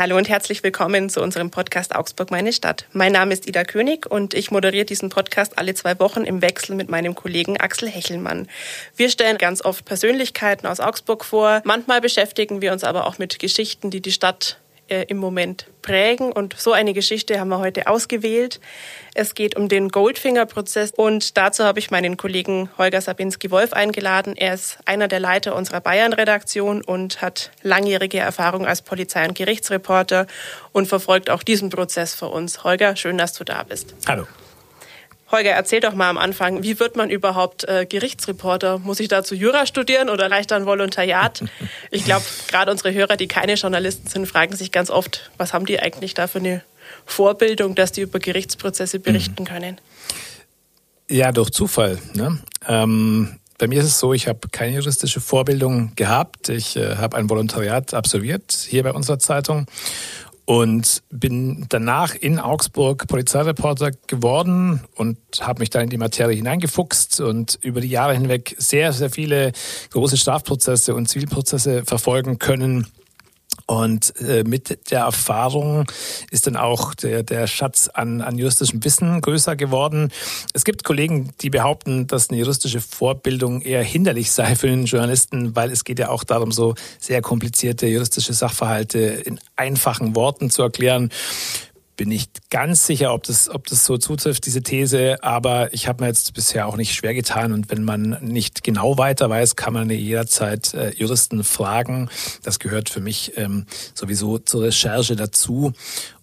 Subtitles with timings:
[0.00, 2.86] Hallo und herzlich willkommen zu unserem Podcast Augsburg meine Stadt.
[2.94, 6.74] Mein Name ist Ida König und ich moderiere diesen Podcast alle zwei Wochen im Wechsel
[6.74, 8.48] mit meinem Kollegen Axel Hechelmann.
[8.96, 11.60] Wir stellen ganz oft Persönlichkeiten aus Augsburg vor.
[11.64, 14.56] Manchmal beschäftigen wir uns aber auch mit Geschichten, die die Stadt
[14.90, 16.32] äh, im Moment prägen.
[16.32, 18.60] Und so eine Geschichte haben wir heute ausgewählt.
[19.14, 24.36] Es geht um den Goldfinger-Prozess und dazu habe ich meinen Kollegen Holger Sabinski-Wolf eingeladen.
[24.36, 30.26] Er ist einer der Leiter unserer Bayern-Redaktion und hat langjährige Erfahrung als Polizei- und Gerichtsreporter
[30.72, 32.64] und verfolgt auch diesen Prozess für uns.
[32.64, 33.94] Holger, schön, dass du da bist.
[34.06, 34.26] Hallo.
[35.30, 38.78] Holger, erzähl doch mal am Anfang, wie wird man überhaupt äh, Gerichtsreporter?
[38.78, 41.44] Muss ich dazu Jura studieren oder reicht dann Volontariat?
[41.92, 45.66] Ich glaube, gerade unsere Hörer, die keine Journalisten sind, fragen sich ganz oft, was haben
[45.66, 46.62] die eigentlich da für eine
[47.04, 49.80] Vorbildung, dass die über Gerichtsprozesse berichten können?
[51.08, 51.98] Ja, durch Zufall.
[52.14, 52.38] Ne?
[52.68, 56.48] Ähm, bei mir ist es so, ich habe keine juristische Vorbildung gehabt.
[56.48, 59.66] Ich äh, habe ein Volontariat absolviert hier bei unserer Zeitung
[60.44, 67.20] und bin danach in Augsburg Polizeireporter geworden und habe mich dann in die Materie hineingefuchst
[67.20, 69.52] und über die Jahre hinweg sehr, sehr viele
[69.90, 72.86] große Strafprozesse und Zivilprozesse verfolgen können
[73.70, 75.86] und äh, mit der Erfahrung
[76.32, 80.10] ist dann auch der, der Schatz an, an juristischem Wissen größer geworden.
[80.52, 85.54] Es gibt Kollegen, die behaupten, dass eine juristische Vorbildung eher hinderlich sei für den Journalisten,
[85.54, 90.62] weil es geht ja auch darum, so sehr komplizierte juristische Sachverhalte in einfachen Worten zu
[90.62, 91.10] erklären
[92.00, 96.02] bin nicht ganz sicher, ob das, ob das so zutrifft, diese These, aber ich habe
[96.02, 99.74] mir jetzt bisher auch nicht schwer getan und wenn man nicht genau weiter weiß, kann
[99.74, 102.08] man jederzeit äh, Juristen fragen.
[102.42, 105.74] Das gehört für mich ähm, sowieso zur Recherche dazu.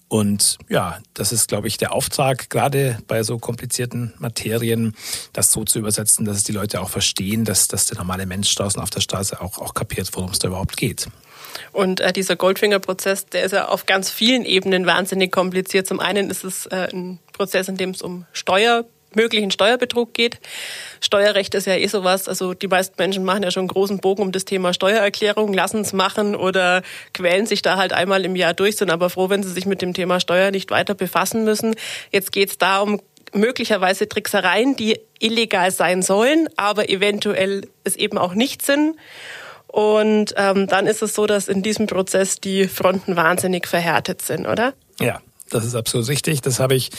[0.08, 4.96] Und ja, das ist, glaube ich, der Auftrag, gerade bei so komplizierten Materien,
[5.32, 8.56] das so zu übersetzen, dass es die Leute auch verstehen, dass, dass der normale Mensch
[8.56, 11.08] draußen auf der Straße auch, auch kapiert, worum es da überhaupt geht.
[11.78, 15.86] Und äh, dieser Goldfinger-Prozess, der ist ja auf ganz vielen Ebenen wahnsinnig kompliziert.
[15.86, 20.40] Zum einen ist es äh, ein Prozess, in dem es um Steuer möglichen Steuerbetrug geht.
[21.02, 24.24] Steuerrecht ist ja eh sowas, also die meisten Menschen machen ja schon einen großen Bogen
[24.24, 26.82] um das Thema Steuererklärung, lassen es machen oder
[27.14, 29.84] quälen sich da halt einmal im Jahr durch, sind aber froh, wenn sie sich mit
[29.84, 31.76] dem Thema Steuer nicht weiter befassen müssen.
[32.12, 33.00] Jetzt geht es da um
[33.34, 38.96] möglicherweise Tricksereien, die illegal sein sollen, aber eventuell es eben auch nicht sind.
[39.78, 44.48] Und ähm, dann ist es so, dass in diesem Prozess die Fronten wahnsinnig verhärtet sind,
[44.48, 44.74] oder?
[45.00, 45.22] Ja,
[45.52, 46.42] das ist absolut richtig.
[46.42, 46.90] Das habe ich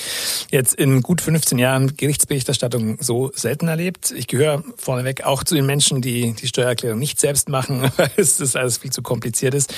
[0.53, 4.13] jetzt in gut 15 Jahren Gerichtsberichterstattung so selten erlebt.
[4.13, 8.55] Ich gehöre vorneweg auch zu den Menschen, die die Steuererklärung nicht selbst machen, weil es
[8.55, 9.75] alles viel zu kompliziert ist.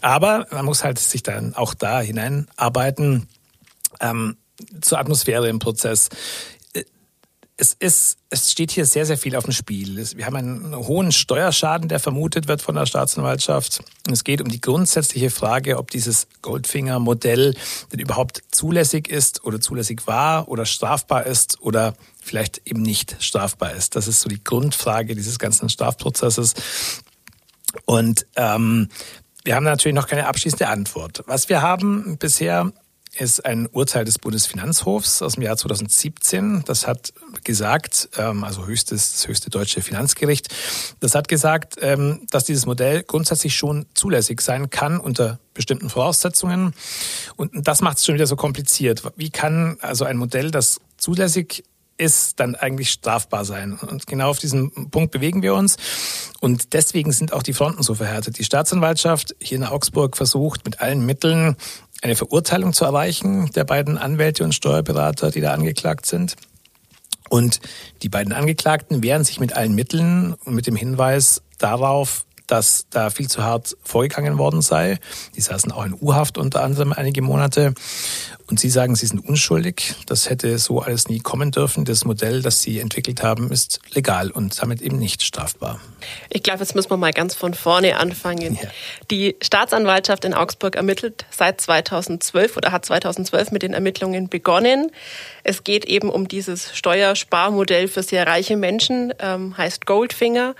[0.00, 3.28] Aber man muss halt sich dann auch da hineinarbeiten.
[4.00, 4.38] Ähm,
[4.80, 6.08] zur Atmosphäre im Prozess
[7.60, 9.96] es ist, es steht hier sehr, sehr viel auf dem Spiel.
[10.16, 13.82] Wir haben einen hohen Steuerschaden, der vermutet wird von der Staatsanwaltschaft.
[14.10, 17.56] Es geht um die grundsätzliche Frage, ob dieses Goldfinger-Modell
[17.92, 23.72] denn überhaupt zulässig ist oder zulässig war oder strafbar ist oder vielleicht eben nicht strafbar
[23.72, 23.96] ist.
[23.96, 26.54] Das ist so die Grundfrage dieses ganzen Strafprozesses.
[27.86, 28.88] Und ähm,
[29.42, 31.24] wir haben natürlich noch keine abschließende Antwort.
[31.26, 32.72] Was wir haben bisher
[33.16, 36.64] ist ein Urteil des Bundesfinanzhofs aus dem Jahr 2017.
[36.66, 37.12] Das hat
[37.44, 40.48] gesagt, ähm, also höchstes, das höchste deutsche Finanzgericht,
[41.00, 46.74] das hat gesagt, ähm, dass dieses Modell grundsätzlich schon zulässig sein kann unter bestimmten Voraussetzungen.
[47.36, 49.02] Und das macht es schon wieder so kompliziert.
[49.16, 51.64] Wie kann also ein Modell, das zulässig
[51.98, 53.74] ist, dann eigentlich strafbar sein.
[53.74, 55.76] Und genau auf diesem Punkt bewegen wir uns.
[56.40, 58.38] Und deswegen sind auch die Fronten so verhärtet.
[58.38, 61.56] Die Staatsanwaltschaft hier in Augsburg versucht mit allen Mitteln
[62.02, 66.36] eine Verurteilung zu erreichen der beiden Anwälte und Steuerberater, die da angeklagt sind.
[67.28, 67.60] Und
[68.02, 73.10] die beiden Angeklagten wehren sich mit allen Mitteln und mit dem Hinweis darauf, dass da
[73.10, 74.98] viel zu hart vorgegangen worden sei.
[75.36, 77.74] Die saßen auch in U-Haft unter anderem einige Monate.
[78.48, 79.94] Und Sie sagen, Sie sind unschuldig.
[80.06, 81.84] Das hätte so alles nie kommen dürfen.
[81.84, 85.80] Das Modell, das Sie entwickelt haben, ist legal und damit eben nicht strafbar.
[86.30, 88.58] Ich glaube, jetzt müssen wir mal ganz von vorne anfangen.
[88.60, 88.70] Ja.
[89.10, 94.90] Die Staatsanwaltschaft in Augsburg ermittelt seit 2012 oder hat 2012 mit den Ermittlungen begonnen.
[95.44, 100.54] Es geht eben um dieses Steuersparmodell für sehr reiche Menschen, ähm, heißt Goldfinger.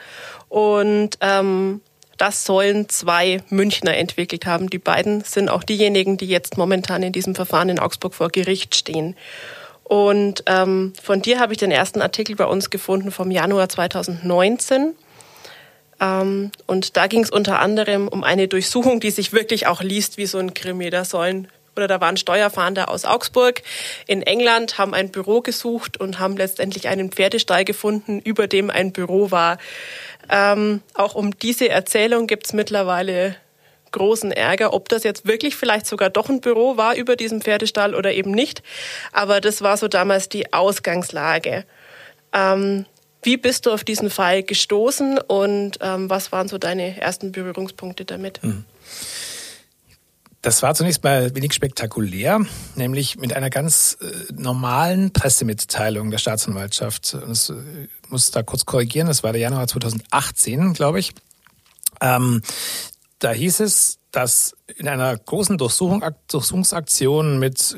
[0.48, 1.80] Und ähm,
[2.18, 4.68] das sollen zwei Münchner entwickelt haben.
[4.68, 8.74] Die beiden sind auch diejenigen, die jetzt momentan in diesem Verfahren in Augsburg vor Gericht
[8.74, 9.16] stehen.
[9.84, 14.94] Und ähm, von dir habe ich den ersten Artikel bei uns gefunden vom Januar 2019.
[16.00, 20.18] Ähm, und da ging es unter anderem um eine Durchsuchung, die sich wirklich auch liest
[20.18, 20.90] wie so ein Krimi.
[20.90, 21.48] Da sollen
[21.78, 23.62] oder da waren Steuerfahnder aus Augsburg
[24.06, 28.92] in England, haben ein Büro gesucht und haben letztendlich einen Pferdestall gefunden, über dem ein
[28.92, 29.58] Büro war.
[30.28, 33.36] Ähm, auch um diese Erzählung gibt es mittlerweile
[33.92, 37.94] großen Ärger, ob das jetzt wirklich vielleicht sogar doch ein Büro war über diesem Pferdestall
[37.94, 38.62] oder eben nicht.
[39.12, 41.64] Aber das war so damals die Ausgangslage.
[42.34, 42.84] Ähm,
[43.22, 48.04] wie bist du auf diesen Fall gestoßen und ähm, was waren so deine ersten Berührungspunkte
[48.04, 48.42] damit?
[48.42, 48.64] Mhm.
[50.40, 52.40] Das war zunächst mal wenig spektakulär,
[52.76, 57.16] nämlich mit einer ganz äh, normalen Pressemitteilung der Staatsanwaltschaft.
[57.32, 61.12] Ich äh, muss da kurz korrigieren, das war der Januar 2018, glaube ich.
[62.00, 62.42] Ähm,
[63.18, 67.76] da hieß es, dass in einer großen Durchsuchung, Durchsuchungsaktion mit,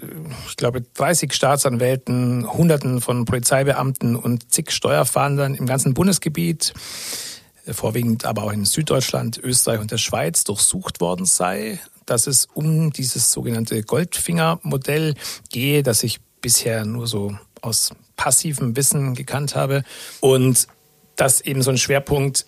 [0.49, 6.75] ich glaube, 30 Staatsanwälten, Hunderten von Polizeibeamten und zig Steuerfahndern im ganzen Bundesgebiet,
[7.65, 11.81] äh, vorwiegend aber auch in Süddeutschland, Österreich und der Schweiz, durchsucht worden sei,
[12.11, 15.15] dass es um dieses sogenannte Goldfinger-Modell
[15.51, 19.85] gehe, das ich bisher nur so aus passivem Wissen gekannt habe
[20.21, 20.67] und
[21.17, 22.47] dass eben so ein Schwerpunkt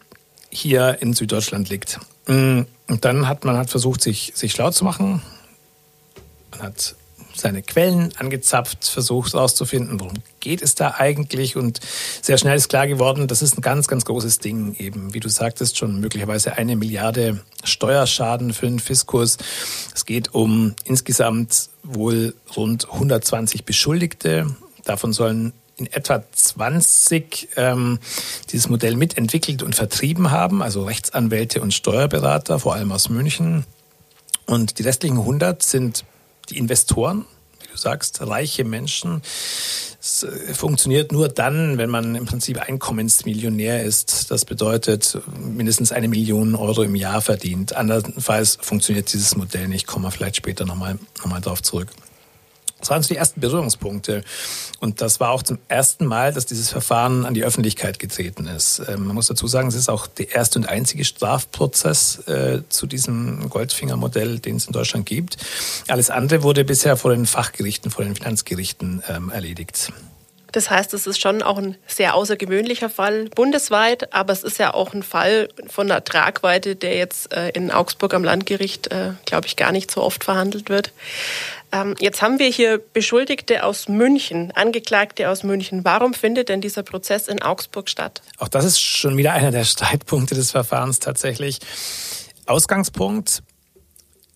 [0.50, 2.00] hier in Süddeutschland liegt.
[2.26, 5.22] Mm, und dann hat man hat versucht, sich, sich schlau zu machen.
[6.50, 6.94] Man hat
[7.34, 11.56] seine Quellen angezapft, versucht herauszufinden, worum geht es da eigentlich.
[11.56, 11.80] Und
[12.20, 15.14] sehr schnell ist klar geworden, das ist ein ganz, ganz großes Ding eben.
[15.14, 19.38] Wie du sagtest, schon möglicherweise eine Milliarde Steuerschaden für den Fiskus.
[19.94, 24.54] Es geht um insgesamt wohl rund 120 Beschuldigte.
[24.84, 27.98] Davon sollen in etwa 20 ähm,
[28.50, 33.64] dieses Modell mitentwickelt und vertrieben haben, also Rechtsanwälte und Steuerberater, vor allem aus München.
[34.46, 36.04] Und die restlichen 100 sind
[36.50, 37.24] die Investoren,
[37.72, 39.22] du sagst, reiche Menschen.
[40.00, 44.30] Es äh, funktioniert nur dann, wenn man im Prinzip Einkommensmillionär ist.
[44.30, 47.74] Das bedeutet mindestens eine Million Euro im Jahr verdient.
[47.74, 49.86] Andernfalls funktioniert dieses Modell nicht.
[49.86, 51.88] Kommen wir vielleicht später nochmal noch mal darauf zurück.
[52.82, 54.24] Das waren so die ersten Berührungspunkte.
[54.80, 58.82] Und das war auch zum ersten Mal, dass dieses Verfahren an die Öffentlichkeit getreten ist.
[58.88, 62.88] Ähm, man muss dazu sagen, es ist auch der erste und einzige Strafprozess äh, zu
[62.88, 65.36] diesem Goldfinger-Modell, den es in Deutschland gibt.
[65.86, 69.92] Alles andere wurde bisher vor den Fachgerichten, vor den Finanzgerichten ähm, erledigt.
[70.52, 74.74] Das heißt, es ist schon auch ein sehr außergewöhnlicher Fall bundesweit, aber es ist ja
[74.74, 79.46] auch ein Fall von einer Tragweite, der jetzt äh, in Augsburg am Landgericht, äh, glaube
[79.46, 80.92] ich, gar nicht so oft verhandelt wird.
[81.72, 85.84] Ähm, jetzt haben wir hier Beschuldigte aus München, Angeklagte aus München.
[85.84, 88.20] Warum findet denn dieser Prozess in Augsburg statt?
[88.38, 91.60] Auch das ist schon wieder einer der Streitpunkte des Verfahrens tatsächlich.
[92.46, 93.42] Ausgangspunkt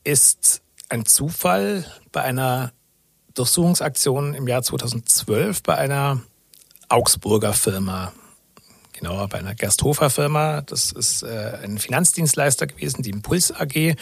[0.02, 2.72] ist ein Zufall bei einer
[3.34, 6.22] Durchsuchungsaktion im Jahr 2012 bei einer
[6.88, 8.12] Augsburger Firma,
[8.98, 10.62] genauer bei einer Gersthofer Firma.
[10.62, 13.94] Das ist äh, ein Finanzdienstleister gewesen, die Impuls AG,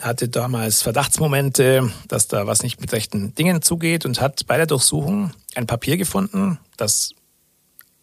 [0.00, 4.66] hatte damals Verdachtsmomente, dass da was nicht mit rechten Dingen zugeht und hat bei der
[4.66, 7.12] Durchsuchung ein Papier gefunden, das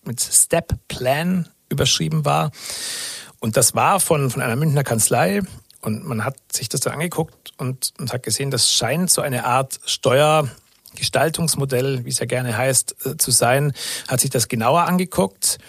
[0.03, 2.51] mit Step Plan überschrieben war.
[3.39, 5.41] Und das war von, von einer Münchner Kanzlei
[5.81, 9.45] und man hat sich das dann angeguckt und, und hat gesehen, das scheint so eine
[9.45, 13.73] Art Steuergestaltungsmodell, wie es ja gerne heißt, äh, zu sein.
[14.07, 15.59] Hat sich das genauer angeguckt,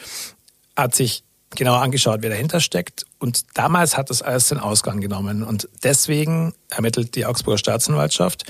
[0.76, 1.24] hat sich
[1.54, 3.06] genauer angeschaut, wer dahinter steckt.
[3.18, 5.42] Und damals hat das alles den Ausgang genommen.
[5.42, 8.44] Und deswegen ermittelt die Augsburger Staatsanwaltschaft.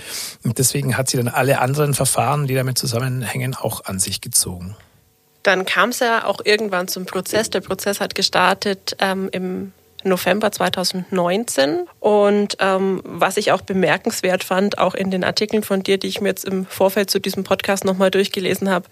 [0.44, 4.76] Und deswegen hat sie dann alle anderen Verfahren, die damit zusammenhängen, auch an sich gezogen.
[5.43, 7.50] Dann kam es ja auch irgendwann zum Prozess.
[7.50, 9.72] Der Prozess hat gestartet ähm, im
[10.06, 11.89] November 2019.
[12.01, 16.20] Und ähm, was ich auch bemerkenswert fand, auch in den Artikeln von dir, die ich
[16.20, 18.86] mir jetzt im Vorfeld zu diesem Podcast nochmal durchgelesen habe,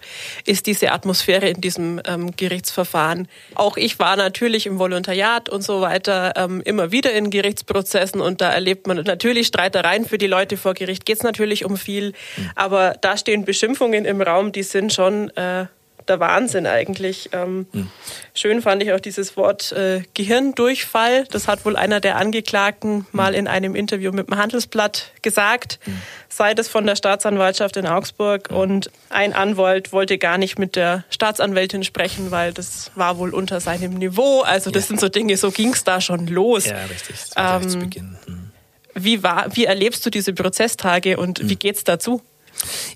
[0.45, 3.27] ist diese Atmosphäre in diesem ähm, Gerichtsverfahren.
[3.55, 8.41] Auch ich war natürlich im Volontariat und so weiter ähm, immer wieder in Gerichtsprozessen und
[8.41, 11.05] da erlebt man natürlich Streitereien für die Leute vor Gericht.
[11.05, 12.13] Geht es natürlich um viel,
[12.55, 15.65] aber da stehen Beschimpfungen im Raum, die sind schon äh,
[16.07, 17.29] der Wahnsinn eigentlich.
[17.31, 17.89] Ähm, mhm.
[18.33, 21.25] Schön fand ich auch dieses Wort äh, Gehirndurchfall.
[21.31, 26.01] Das hat wohl einer der Angeklagten mal in einem Interview mit dem Handelsblatt gesagt, mhm.
[26.29, 28.51] sei das von der Staatsanwaltschaft in Augsburg.
[28.51, 28.57] Mhm.
[28.57, 33.59] Und ein Anwalt wollte gar nicht mit der Staatsanwältin sprechen, weil das war wohl unter
[33.59, 34.41] seinem Niveau.
[34.41, 34.87] Also das ja.
[34.89, 36.65] sind so Dinge, so ging es da schon los.
[36.65, 37.15] Ja, richtig.
[37.33, 38.17] Das ähm, zu Beginn.
[38.27, 38.51] Mhm.
[38.97, 42.21] Wie, war, wie erlebst du diese Prozesstage und wie geht's dazu?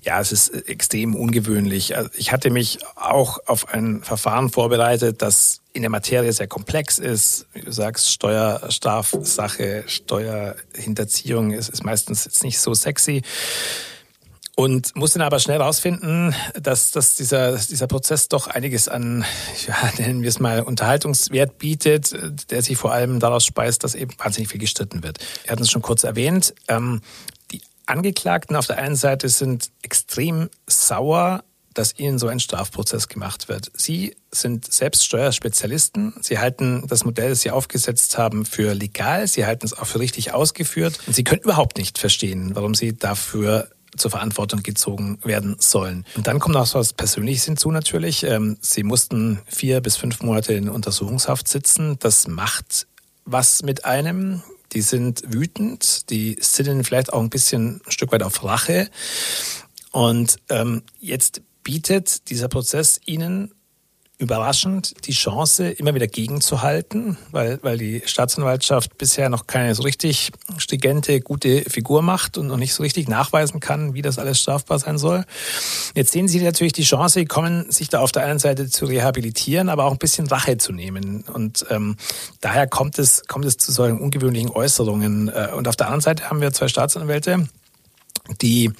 [0.02, 1.96] Ja, es ist extrem ungewöhnlich.
[1.96, 6.98] Also ich hatte mich auch auf ein Verfahren vorbereitet, das in der Materie sehr komplex
[6.98, 7.46] ist.
[7.52, 13.22] Wie du sagst, Steuerstrafsache, Steuerhinterziehung ist, ist meistens jetzt nicht so sexy.
[14.56, 19.24] Und musste dann aber schnell herausfinden, dass, dass dieser, dieser Prozess doch einiges an,
[19.66, 22.14] ja, nennen wir es mal, Unterhaltungswert bietet,
[22.50, 25.18] der sich vor allem daraus speist, dass eben wahnsinnig viel gestritten wird.
[25.44, 26.54] Wir hatten es schon kurz erwähnt.
[26.68, 27.00] Ähm,
[27.90, 31.42] Angeklagten auf der einen Seite sind extrem sauer
[31.74, 33.70] dass Ihnen so ein Strafprozess gemacht wird.
[33.74, 36.14] Sie sind selbst Steuerspezialisten.
[36.20, 39.26] Sie halten das Modell, das Sie aufgesetzt haben, für legal.
[39.26, 40.98] Sie halten es auch für richtig ausgeführt.
[41.06, 46.04] Und Sie können überhaupt nicht verstehen, warum Sie dafür zur Verantwortung gezogen werden sollen.
[46.16, 48.22] Und dann kommt noch was Persönliches hinzu natürlich.
[48.24, 51.98] Ähm, Sie mussten vier bis fünf Monate in Untersuchungshaft sitzen.
[51.98, 52.86] Das macht
[53.24, 54.42] was mit einem.
[54.72, 58.88] Die sind wütend, die sinnen vielleicht auch ein bisschen ein Stück weit auf Rache.
[59.92, 63.52] Und ähm, jetzt bietet dieser Prozess ihnen
[64.20, 70.30] überraschend die Chance, immer wieder gegenzuhalten, weil, weil die Staatsanwaltschaft bisher noch keine so richtig
[70.58, 74.78] stringente, gute Figur macht und noch nicht so richtig nachweisen kann, wie das alles strafbar
[74.78, 75.24] sein soll.
[75.94, 79.70] Jetzt sehen Sie natürlich die Chance, kommen, sich da auf der einen Seite zu rehabilitieren,
[79.70, 81.24] aber auch ein bisschen Rache zu nehmen.
[81.32, 81.96] Und ähm,
[82.40, 85.28] daher kommt es, kommt es zu solchen ungewöhnlichen Äußerungen.
[85.28, 87.48] Äh, und auf der anderen Seite haben wir zwei Staatsanwälte,
[88.38, 88.72] die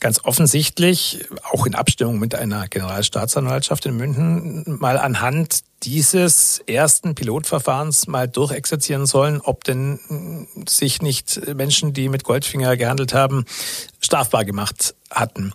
[0.00, 8.06] ganz offensichtlich auch in Abstimmung mit einer Generalstaatsanwaltschaft in München mal anhand dieses ersten Pilotverfahrens
[8.06, 13.44] mal durchexerzieren sollen, ob denn sich nicht Menschen, die mit Goldfinger gehandelt haben,
[14.00, 15.52] strafbar gemacht hatten.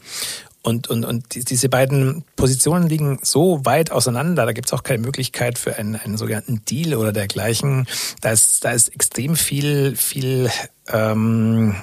[0.62, 5.02] Und, und, und diese beiden Positionen liegen so weit auseinander, da gibt es auch keine
[5.02, 7.88] Möglichkeit für einen, einen sogenannten Deal oder dergleichen.
[8.22, 10.52] Da ist, da ist extrem viel, viel
[10.90, 11.76] ähm,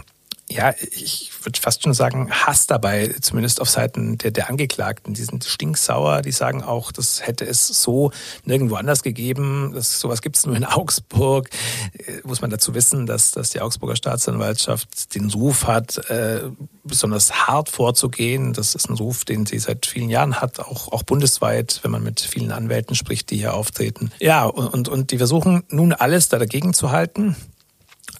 [0.48, 5.12] ja, ich würde fast schon sagen, Hass dabei, zumindest auf Seiten der, der Angeklagten.
[5.12, 8.12] Die sind stinksauer, die sagen auch, das hätte es so
[8.44, 9.72] nirgendwo anders gegeben.
[9.74, 11.50] Das, sowas gibt es nur in Augsburg.
[11.98, 16.42] Äh, muss man dazu wissen, dass, dass die Augsburger Staatsanwaltschaft den Ruf hat, äh,
[16.84, 18.52] besonders hart vorzugehen.
[18.52, 22.04] Das ist ein Ruf, den sie seit vielen Jahren hat, auch, auch bundesweit, wenn man
[22.04, 24.12] mit vielen Anwälten spricht, die hier auftreten.
[24.20, 27.34] Ja, und, und, und die versuchen nun alles da dagegen zu halten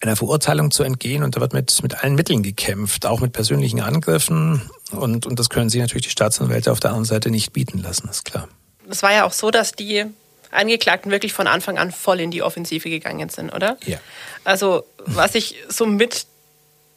[0.01, 1.23] einer Verurteilung zu entgehen.
[1.23, 4.63] Und da wird mit, mit allen Mitteln gekämpft, auch mit persönlichen Angriffen.
[4.91, 8.09] Und, und das können Sie natürlich die Staatsanwälte auf der anderen Seite nicht bieten lassen,
[8.09, 8.49] ist klar.
[8.89, 10.05] Es war ja auch so, dass die
[10.51, 13.77] Angeklagten wirklich von Anfang an voll in die Offensive gegangen sind, oder?
[13.85, 13.99] Ja.
[14.45, 16.27] Also, was ich so mit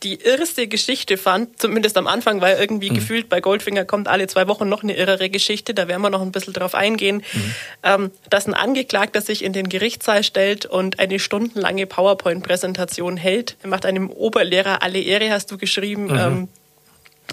[0.03, 2.95] die irrste Geschichte fand, zumindest am Anfang, weil irgendwie mhm.
[2.95, 6.21] gefühlt bei Goldfinger kommt alle zwei Wochen noch eine irrere Geschichte, da werden wir noch
[6.21, 7.53] ein bisschen drauf eingehen, mhm.
[7.83, 13.57] ähm, dass ein Angeklagter sich in den Gerichtssaal stellt und eine stundenlange PowerPoint-Präsentation hält.
[13.61, 16.05] Er macht einem Oberlehrer alle Ehre, hast du geschrieben.
[16.05, 16.17] Mhm.
[16.17, 16.47] Ähm,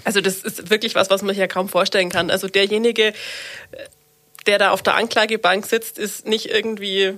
[0.03, 2.29] also das ist wirklich was, was man sich ja kaum vorstellen kann.
[2.29, 3.13] Also derjenige,
[4.45, 7.13] der da auf der Anklagebank sitzt, ist nicht irgendwie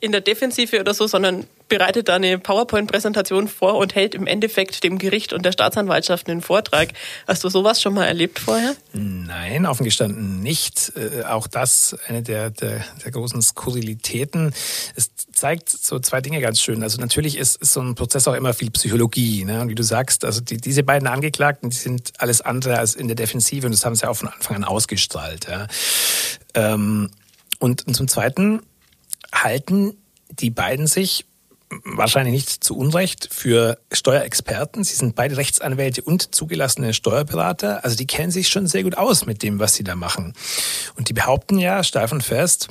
[0.00, 4.84] in der Defensive oder so, sondern bereitet da eine PowerPoint-Präsentation vor und hält im Endeffekt
[4.84, 6.90] dem Gericht und der Staatsanwaltschaft einen Vortrag.
[7.26, 8.76] Hast du sowas schon mal erlebt vorher?
[8.92, 10.92] Nein, offen gestanden nicht.
[10.96, 14.52] Äh, auch das eine der, der, der großen Skurrilitäten.
[14.94, 16.82] Es zeigt so zwei Dinge ganz schön.
[16.82, 19.44] Also natürlich ist, ist so ein Prozess auch immer viel Psychologie.
[19.44, 19.62] Ne?
[19.62, 23.08] Und wie du sagst, also die, diese beiden Angeklagten, die sind alles andere als in
[23.08, 25.46] der Defensive und das haben sie auch von Anfang an ausgestrahlt.
[25.48, 25.66] Ja?
[26.54, 27.10] Ähm,
[27.58, 28.60] und, und zum Zweiten
[29.32, 29.96] halten
[30.30, 31.26] die beiden sich
[31.84, 34.82] wahrscheinlich nicht zu Unrecht für Steuerexperten.
[34.84, 37.84] Sie sind beide Rechtsanwälte und zugelassene Steuerberater.
[37.84, 40.34] Also die kennen sich schon sehr gut aus mit dem, was sie da machen.
[40.96, 42.68] Und die behaupten ja steif und fest,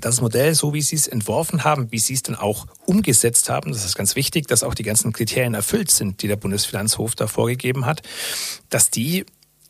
[0.00, 3.72] das Modell, so wie Sie es entworfen haben, wie Sie es dann auch umgesetzt haben,
[3.72, 7.26] das ist ganz wichtig, dass auch die ganzen Kriterien erfüllt sind, die der Bundesfinanzhof da
[7.28, 8.02] vorgegeben hat,
[8.68, 9.24] dass die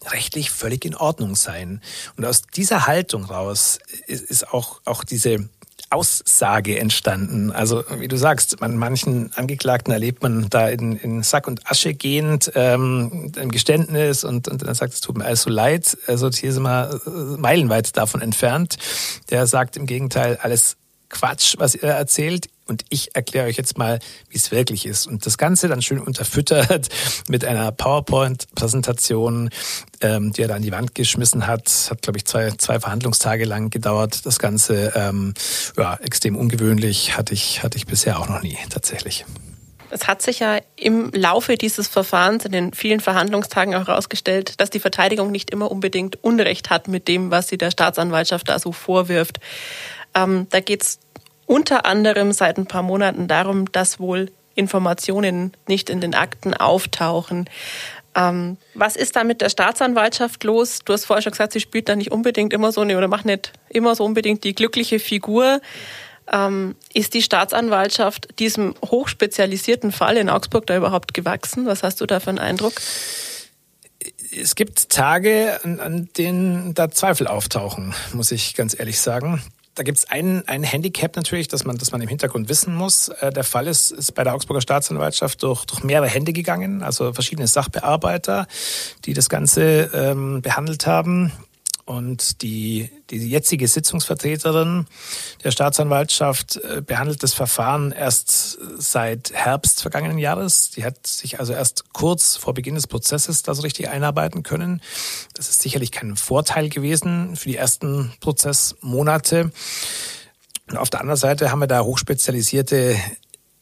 [0.07, 1.81] rechtlich völlig in Ordnung seien.
[2.17, 5.49] Und aus dieser Haltung raus ist auch, auch diese
[5.91, 7.53] Aussage entstanden.
[7.53, 11.95] Also wie du sagst, man manchen Angeklagten erlebt man da in, in Sack und Asche
[11.95, 15.97] gehend ähm, im Geständnis und, und dann sagt, es tut mir alles so leid.
[16.07, 18.79] Also hier sind wir äh, meilenweit davon entfernt.
[19.31, 20.77] Der sagt im Gegenteil, alles
[21.09, 22.49] Quatsch, was ihr erzählt.
[22.69, 25.07] Und ich erkläre euch jetzt mal, wie es wirklich ist.
[25.07, 26.89] Und das Ganze dann schön unterfüttert
[27.29, 29.51] mit einer PowerPoint-Präsentation,
[30.01, 31.89] ähm, die er da an die Wand geschmissen hat.
[31.91, 34.27] Hat, glaube ich, zwei, zwei Verhandlungstage lang gedauert.
[34.27, 35.35] Das Ganze, ähm,
[35.77, 39.25] ja, extrem ungewöhnlich, hatte ich, hatte ich bisher auch noch nie, tatsächlich.
[39.91, 44.71] Es hat sich ja im Laufe dieses Verfahrens in den vielen Verhandlungstagen auch herausgestellt, dass
[44.71, 48.73] die Verteidigung nicht immer unbedingt Unrecht hat mit dem, was sie der Staatsanwaltschaft da so
[48.73, 49.39] vorwirft.
[50.17, 50.99] Ähm, da geht es
[51.47, 57.49] unter anderem seit ein paar Monaten darum, dass wohl Informationen nicht in den Akten auftauchen.
[58.17, 60.81] Ähm, was ist da mit der Staatsanwaltschaft los?
[60.85, 63.27] Du hast vorher schon gesagt, sie spielt da nicht unbedingt immer so eine oder macht
[63.27, 65.61] nicht immer so unbedingt die glückliche Figur.
[66.33, 71.67] Ähm, ist die Staatsanwaltschaft diesem hochspezialisierten Fall in Augsburg da überhaupt gewachsen?
[71.67, 72.73] Was hast du da für einen Eindruck?
[74.33, 79.43] Es gibt Tage, an, an denen da Zweifel auftauchen, muss ich ganz ehrlich sagen.
[79.77, 83.09] Da gibt es ein, ein Handicap natürlich, dass man, dass man im Hintergrund wissen muss.
[83.09, 87.13] Äh, der Fall ist, ist bei der Augsburger Staatsanwaltschaft durch, durch mehrere Hände gegangen, also
[87.13, 88.49] verschiedene Sachbearbeiter,
[89.05, 91.31] die das Ganze ähm, behandelt haben.
[91.87, 94.87] Und die, die jetzige Sitzungsvertreterin
[95.45, 100.71] der Staatsanwaltschaft äh, behandelt das Verfahren erst seit Herbst vergangenen Jahres.
[100.73, 104.83] Die hat sich also erst kurz vor Beginn des Prozesses da so richtig einarbeiten können.
[105.35, 109.53] Das ist sicherlich kein Vorteil gewesen für die ersten Prozessmonate.
[110.69, 112.97] Und auf der anderen Seite haben wir da hochspezialisierte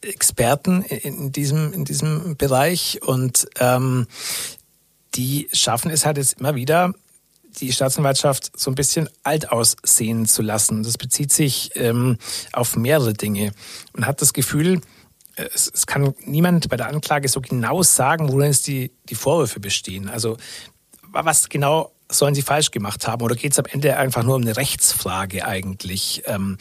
[0.01, 4.07] Experten in diesem, in diesem Bereich und ähm,
[5.13, 6.93] die schaffen es halt jetzt immer wieder,
[7.55, 10.83] die Staatsanwaltschaft so ein bisschen alt aussehen zu lassen.
[10.83, 12.17] Das bezieht sich ähm,
[12.51, 13.53] auf mehrere Dinge.
[13.93, 14.81] Man hat das Gefühl,
[15.35, 19.15] äh, es, es, kann niemand bei der Anklage so genau sagen, worin es die, die
[19.15, 20.09] Vorwürfe bestehen.
[20.09, 20.37] Also
[21.11, 23.23] was genau sollen sie falsch gemacht haben?
[23.23, 26.23] Oder geht es am Ende einfach nur um eine Rechtsfrage eigentlich?
[26.25, 26.57] Ähm,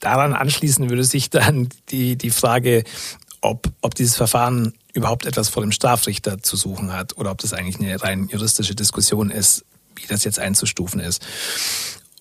[0.00, 2.84] daran anschließen würde sich dann die, die Frage,
[3.40, 7.52] ob, ob dieses Verfahren überhaupt etwas vor dem Strafrichter zu suchen hat oder ob das
[7.52, 9.64] eigentlich eine rein juristische Diskussion ist,
[9.98, 11.26] wie das jetzt einzustufen ist.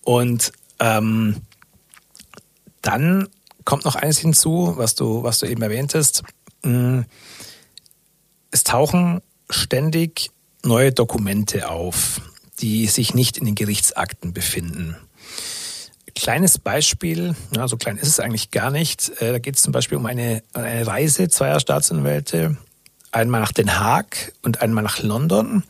[0.04, 1.42] Und ähm,
[2.82, 3.28] dann
[3.66, 6.24] kommt noch eins hinzu, was du, was du eben erwähntest.
[6.64, 7.02] Mm,
[8.52, 10.32] es tauchen ständig
[10.64, 12.22] neue Dokumente auf,
[12.60, 14.96] die sich nicht in den Gerichtsakten befinden.
[16.16, 19.10] Kleines Beispiel, so klein ist es eigentlich gar nicht.
[19.22, 22.58] Äh, da geht es zum Beispiel um eine, eine Reise zweier Staatsanwälte,
[23.12, 25.64] einmal nach Den Haag und einmal nach London.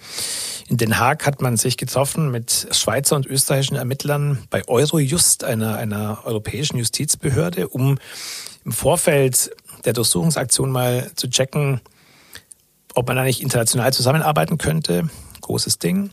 [0.68, 5.78] In Den Haag hat man sich getroffen mit Schweizer und österreichischen Ermittlern bei Eurojust, einer,
[5.78, 7.98] einer europäischen Justizbehörde, um
[8.66, 9.52] im Vorfeld
[9.86, 11.80] der Durchsuchungsaktion mal zu checken,
[12.96, 15.10] ob man da nicht international zusammenarbeiten könnte.
[15.42, 16.10] Großes Ding.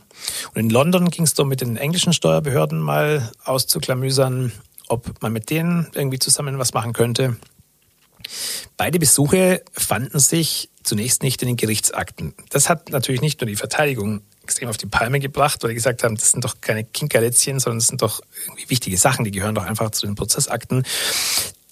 [0.53, 4.53] Und in London ging es darum, mit den englischen Steuerbehörden mal auszuklamüsern,
[4.87, 7.35] ob man mit denen irgendwie zusammen was machen könnte.
[8.77, 12.33] Beide Besuche fanden sich zunächst nicht in den Gerichtsakten.
[12.49, 16.03] Das hat natürlich nicht nur die Verteidigung extrem auf die Palme gebracht, weil die gesagt
[16.03, 19.55] haben, das sind doch keine Kinkerlätzchen, sondern das sind doch irgendwie wichtige Sachen, die gehören
[19.55, 20.83] doch einfach zu den Prozessakten.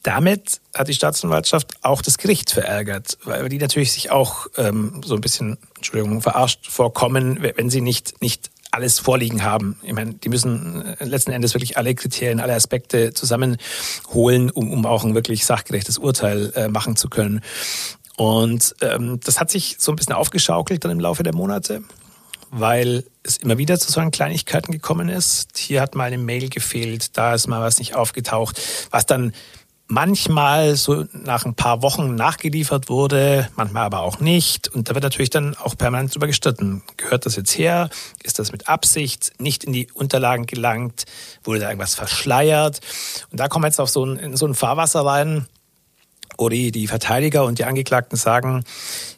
[0.02, 5.16] Damit hat die Staatsanwaltschaft auch das Gericht verärgert, weil die natürlich sich auch ähm, so
[5.16, 9.78] ein bisschen, Entschuldigung, verarscht vorkommen, wenn sie nicht, nicht alles vorliegen haben.
[9.84, 14.86] Ich meine, die müssen äh, letzten Endes wirklich alle Kriterien, alle Aspekte zusammenholen, um, um
[14.86, 17.42] auch ein wirklich sachgerechtes Urteil äh, machen zu können.
[18.18, 21.84] Und ähm, das hat sich so ein bisschen aufgeschaukelt dann im Laufe der Monate
[22.56, 25.58] weil es immer wieder zu solchen Kleinigkeiten gekommen ist.
[25.58, 29.34] Hier hat mal eine Mail gefehlt, da ist mal was nicht aufgetaucht, was dann
[29.88, 34.68] manchmal so nach ein paar Wochen nachgeliefert wurde, manchmal aber auch nicht.
[34.68, 36.84] Und da wird natürlich dann auch permanent drüber gestritten.
[36.98, 37.90] Gehört das jetzt her?
[38.22, 41.06] Ist das mit Absicht nicht in die Unterlagen gelangt?
[41.44, 42.82] Wurde da irgendwas verschleiert?
[43.32, 45.48] Und da kommen wir jetzt auf so ein, in so ein Fahrwasser rein,
[46.50, 48.64] die, die Verteidiger und die Angeklagten sagen,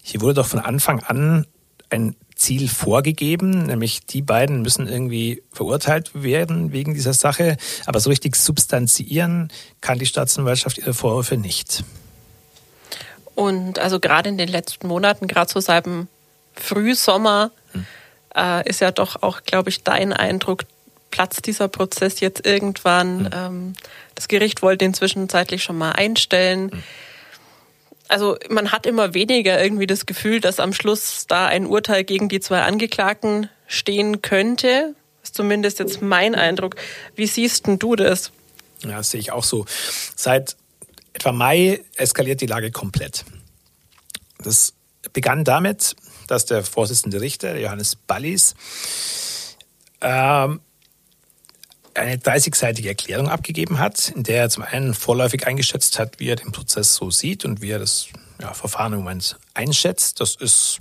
[0.02, 1.46] hier wurde doch von Anfang an
[1.90, 8.10] ein Ziel vorgegeben, nämlich die beiden müssen irgendwie verurteilt werden wegen dieser Sache, aber so
[8.10, 9.52] richtig substanziieren
[9.82, 11.84] kann die Staatsanwaltschaft ihre Vorwürfe nicht.
[13.36, 16.08] Und also gerade in den letzten Monaten, gerade so seit dem
[16.54, 17.86] Frühsommer, hm.
[18.36, 20.64] äh, ist ja doch auch, glaube ich, dein Eindruck,
[21.16, 23.26] platzt dieser Prozess jetzt irgendwann.
[23.26, 23.30] Hm.
[23.34, 23.74] Ähm,
[24.16, 26.72] das Gericht wollte ihn zwischenzeitlich schon mal einstellen.
[26.72, 26.84] Hm
[28.08, 32.30] also man hat immer weniger irgendwie das Gefühl, dass am Schluss da ein Urteil gegen
[32.30, 34.94] die zwei Angeklagten stehen könnte.
[35.22, 36.76] Das ist zumindest jetzt mein Eindruck.
[37.16, 38.32] Wie siehst denn du das?
[38.84, 39.66] Ja, das sehe ich auch so.
[40.16, 40.56] Seit
[41.14, 43.26] etwa Mai eskaliert die Lage komplett.
[44.38, 44.74] Das
[45.14, 45.96] begann damit,
[46.28, 48.54] dass der Vorsitzende Richter, Johannes Ballis,
[50.02, 50.60] ähm,
[51.96, 56.36] eine 30-seitige Erklärung abgegeben hat, in der er zum einen vorläufig eingeschätzt hat, wie er
[56.36, 58.08] den Prozess so sieht und wie er das
[58.42, 60.20] ja, Verfahren im Moment einschätzt.
[60.20, 60.80] Das ist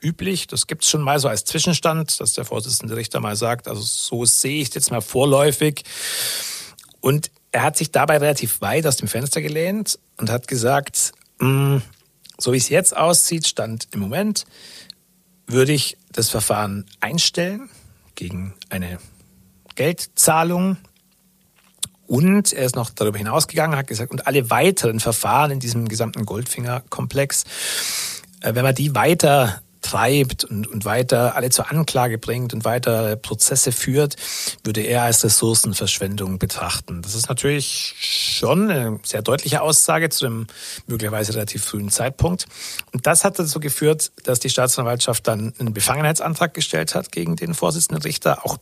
[0.00, 3.68] üblich, das gibt es schon mal so als Zwischenstand, dass der Vorsitzende Richter mal sagt,
[3.68, 5.84] also so sehe ich jetzt mal vorläufig.
[7.00, 11.48] Und er hat sich dabei relativ weit aus dem Fenster gelehnt und hat gesagt, mh,
[11.48, 11.82] hm,
[12.38, 14.44] so wie es jetzt aussieht, stand im Moment,
[15.46, 17.70] würde ich das Verfahren einstellen
[18.14, 18.98] gegen eine
[19.76, 20.76] Geldzahlung.
[22.06, 26.24] Und er ist noch darüber hinausgegangen, hat gesagt, und alle weiteren Verfahren in diesem gesamten
[26.24, 27.44] Goldfinger-Komplex,
[28.40, 33.16] äh, wenn man die weiter treibt und, und weiter alle zur Anklage bringt und weiter
[33.16, 34.16] Prozesse führt,
[34.64, 37.02] würde er als Ressourcenverschwendung betrachten.
[37.02, 40.46] Das ist natürlich schon eine sehr deutliche Aussage zu einem
[40.86, 42.46] möglicherweise relativ frühen Zeitpunkt.
[42.92, 47.54] Und das hat dazu geführt, dass die Staatsanwaltschaft dann einen Befangenheitsantrag gestellt hat gegen den
[47.54, 48.44] Vorsitzenden Richter.
[48.44, 48.58] Auch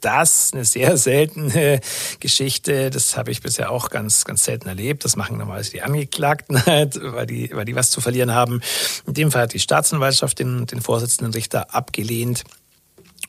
[0.00, 1.80] das eine sehr seltene
[2.20, 2.90] Geschichte.
[2.90, 5.04] Das habe ich bisher auch ganz, ganz selten erlebt.
[5.04, 8.60] Das machen normalerweise die Angeklagten halt, weil die, weil die was zu verlieren haben.
[9.06, 12.44] In dem Fall hat die Staatsanwaltschaft den, den Vorsitzenden Richter abgelehnt.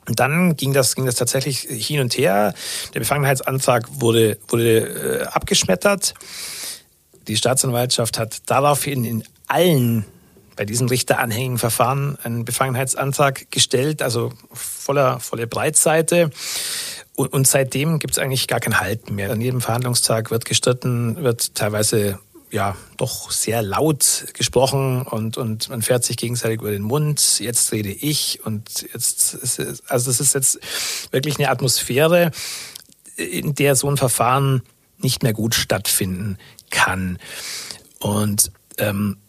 [0.08, 2.53] Und dann ging das, ging das tatsächlich hin und her.
[2.93, 6.13] Der Befangenheitsantrag wurde, wurde äh, abgeschmettert.
[7.27, 10.05] Die Staatsanwaltschaft hat daraufhin in allen
[10.59, 16.31] bei diesen richteranhängigen Verfahren einen Befangenheitsantrag gestellt, also voller, volle Breitseite.
[17.15, 19.31] Und, und seitdem gibt es eigentlich gar kein Halten mehr.
[19.31, 22.19] An jedem Verhandlungstag wird gestritten, wird teilweise
[22.51, 27.39] ja doch sehr laut gesprochen und, und man fährt sich gegenseitig über den Mund.
[27.39, 29.37] Jetzt rede ich und jetzt,
[29.87, 30.59] also das ist jetzt
[31.11, 32.31] wirklich eine Atmosphäre,
[33.15, 34.61] in der so ein Verfahren
[34.97, 36.37] nicht mehr gut stattfinden
[36.69, 37.17] kann.
[37.99, 39.19] Und ähm,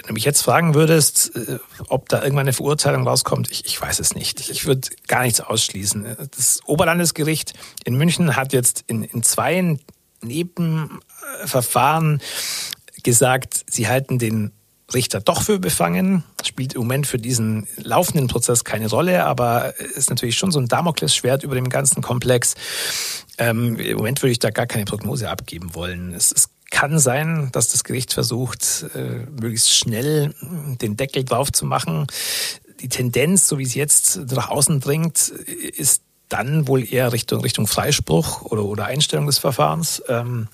[0.00, 1.58] wenn du mich jetzt fragen würdest, äh,
[1.88, 4.48] ob da irgendwann eine Verurteilung rauskommt, ich, ich weiß es nicht.
[4.48, 6.16] Ich würde gar nichts ausschließen.
[6.34, 7.52] Das Oberlandesgericht
[7.84, 9.78] in München hat jetzt in, in zwei
[10.22, 12.22] Nebenverfahren
[13.02, 14.52] gesagt, sie halten den
[14.92, 16.24] Richter doch für befangen.
[16.44, 20.66] Spielt im Moment für diesen laufenden Prozess keine Rolle, aber ist natürlich schon so ein
[20.66, 22.54] Damoklesschwert über dem ganzen Komplex.
[23.38, 26.12] Ähm, Im Moment würde ich da gar keine Prognose abgeben wollen.
[26.12, 30.34] Es, es kann sein, dass das Gericht versucht, äh, möglichst schnell
[30.80, 32.06] den Deckel drauf zu machen.
[32.80, 37.66] Die Tendenz, so wie es jetzt nach außen dringt, ist dann wohl eher Richtung, Richtung
[37.66, 40.02] Freispruch oder, oder Einstellung des Verfahrens.
[40.08, 40.48] Ähm,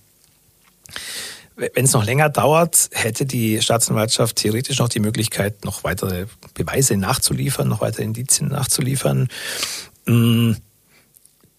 [1.57, 6.97] wenn es noch länger dauert, hätte die Staatsanwaltschaft theoretisch noch die Möglichkeit, noch weitere Beweise
[6.97, 9.29] nachzuliefern, noch weitere Indizien nachzuliefern.
[10.07, 10.57] Ähm,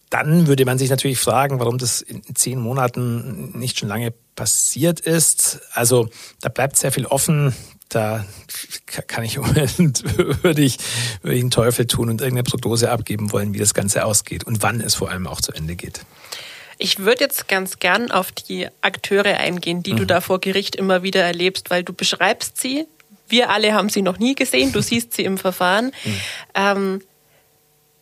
[0.09, 5.01] dann würde man sich natürlich fragen, warum das in zehn Monaten nicht schon lange passiert
[5.01, 5.59] ist.
[5.73, 6.07] Also
[6.39, 7.53] da bleibt sehr viel offen.
[7.89, 8.25] Da
[9.07, 10.77] kann ich würde ich,
[11.21, 14.63] würde ich einen Teufel tun und irgendeine Prognose abgeben wollen, wie das Ganze ausgeht und
[14.63, 16.01] wann es vor allem auch zu Ende geht.
[16.77, 19.97] Ich würde jetzt ganz gern auf die Akteure eingehen, die mhm.
[19.97, 22.85] du da vor Gericht immer wieder erlebst, weil du beschreibst sie.
[23.27, 24.71] Wir alle haben sie noch nie gesehen.
[24.71, 25.91] Du siehst sie im Verfahren.
[26.03, 26.21] Mhm.
[26.53, 27.01] Ähm,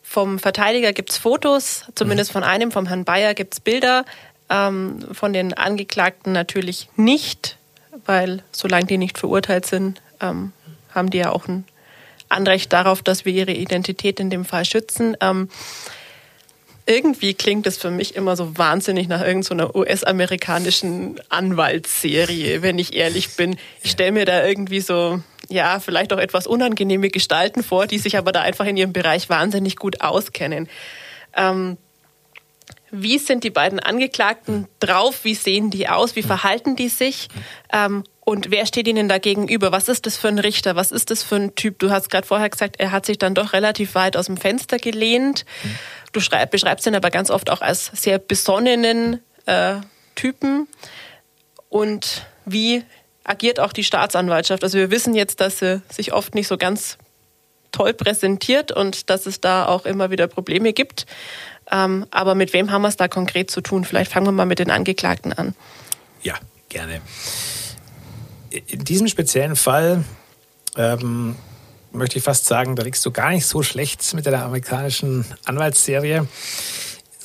[0.01, 4.05] vom Verteidiger gibt es Fotos, zumindest von einem, vom Herrn Bayer gibt es Bilder,
[4.49, 7.57] ähm, von den Angeklagten natürlich nicht,
[8.05, 10.51] weil solange die nicht verurteilt sind, ähm,
[10.93, 11.65] haben die ja auch ein
[12.29, 15.15] Anrecht darauf, dass wir ihre Identität in dem Fall schützen.
[15.21, 15.49] Ähm,
[16.87, 22.95] irgendwie klingt es für mich immer so wahnsinnig nach irgendeiner so US-amerikanischen Anwaltsserie, wenn ich
[22.95, 23.57] ehrlich bin.
[23.81, 28.17] Ich stelle mir da irgendwie so ja, vielleicht auch etwas unangenehme Gestalten vor, die sich
[28.17, 30.67] aber da einfach in ihrem Bereich wahnsinnig gut auskennen.
[31.35, 31.77] Ähm,
[33.01, 35.23] wie sind die beiden Angeklagten drauf?
[35.23, 36.15] Wie sehen die aus?
[36.15, 37.27] Wie verhalten die sich?
[37.71, 39.71] Ähm, und wer steht ihnen da gegenüber?
[39.71, 40.75] Was ist das für ein Richter?
[40.75, 41.79] Was ist das für ein Typ?
[41.79, 44.77] Du hast gerade vorher gesagt, er hat sich dann doch relativ weit aus dem Fenster
[44.77, 45.45] gelehnt.
[46.11, 49.75] Du schreib, beschreibst ihn aber ganz oft auch als sehr besonnenen äh,
[50.15, 50.67] Typen.
[51.69, 52.83] Und wie
[53.25, 54.63] agiert auch die Staatsanwaltschaft.
[54.63, 56.97] Also wir wissen jetzt, dass sie sich oft nicht so ganz
[57.71, 61.05] toll präsentiert und dass es da auch immer wieder Probleme gibt.
[61.71, 63.85] Ähm, aber mit wem haben wir es da konkret zu tun?
[63.85, 65.55] Vielleicht fangen wir mal mit den Angeklagten an.
[66.21, 66.35] Ja,
[66.69, 67.01] gerne.
[68.49, 70.03] In diesem speziellen Fall
[70.77, 71.35] ähm,
[71.91, 76.27] möchte ich fast sagen, da liegst du gar nicht so schlecht mit der amerikanischen Anwaltsserie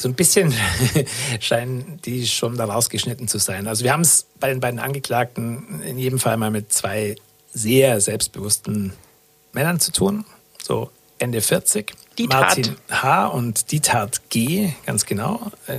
[0.00, 0.54] so ein bisschen
[1.40, 3.66] scheinen die schon da rausgeschnitten zu sein.
[3.66, 7.16] Also wir haben es bei den beiden Angeklagten in jedem Fall mal mit zwei
[7.52, 8.94] sehr selbstbewussten
[9.52, 10.24] Männern zu tun,
[10.62, 11.92] so Ende 40.
[12.18, 13.26] Die Martin H.
[13.26, 15.78] und Dietart G., ganz genau, äh,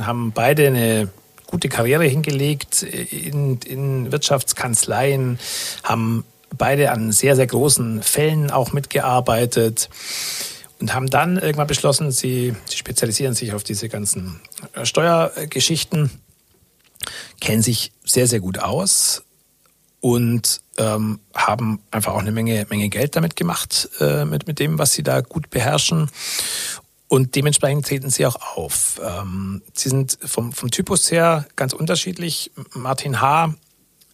[0.00, 1.08] haben beide eine
[1.46, 5.38] gute Karriere hingelegt in, in Wirtschaftskanzleien,
[5.82, 6.24] haben
[6.56, 9.88] beide an sehr, sehr großen Fällen auch mitgearbeitet
[10.80, 14.40] und haben dann irgendwann beschlossen, sie, sie spezialisieren sich auf diese ganzen
[14.82, 16.10] Steuergeschichten,
[17.40, 19.22] kennen sich sehr, sehr gut aus
[20.00, 24.78] und ähm, haben einfach auch eine Menge, Menge Geld damit gemacht, äh, mit, mit dem,
[24.78, 26.10] was sie da gut beherrschen.
[27.08, 29.00] Und dementsprechend treten sie auch auf.
[29.02, 32.52] Ähm, sie sind vom, vom Typus her ganz unterschiedlich.
[32.74, 33.54] Martin H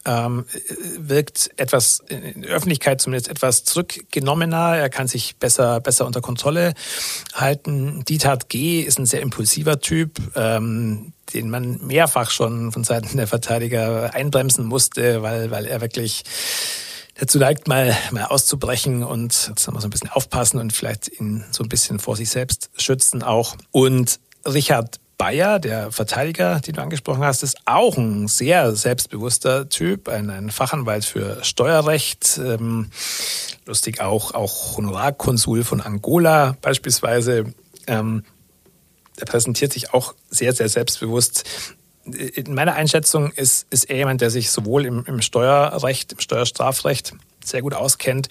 [0.05, 0.45] ähm,
[0.99, 4.77] wirkt etwas in der Öffentlichkeit zumindest etwas zurückgenommener.
[4.77, 6.75] Er kann sich besser, besser unter Kontrolle
[7.33, 8.05] halten.
[8.05, 8.81] Dietard G.
[8.81, 14.67] ist ein sehr impulsiver Typ, ähm, den man mehrfach schon von Seiten der Verteidiger einbremsen
[14.67, 16.25] musste, weil, weil er wirklich
[17.17, 21.63] dazu neigt, mal, mal auszubrechen und wir so ein bisschen aufpassen und vielleicht ihn so
[21.63, 23.57] ein bisschen vor sich selbst schützen auch.
[23.71, 30.09] Und Richard Bayer, der Verteidiger, den du angesprochen hast, ist auch ein sehr selbstbewusster Typ,
[30.09, 32.91] ein, ein Fachanwalt für Steuerrecht, ähm,
[33.67, 37.55] lustig auch, auch Honorarkonsul von Angola beispielsweise.
[37.87, 38.25] Ähm,
[39.19, 41.45] der präsentiert sich auch sehr, sehr selbstbewusst.
[42.05, 47.15] In meiner Einschätzung ist, ist er jemand, der sich sowohl im, im Steuerrecht, im Steuerstrafrecht
[47.43, 48.29] sehr gut auskennt,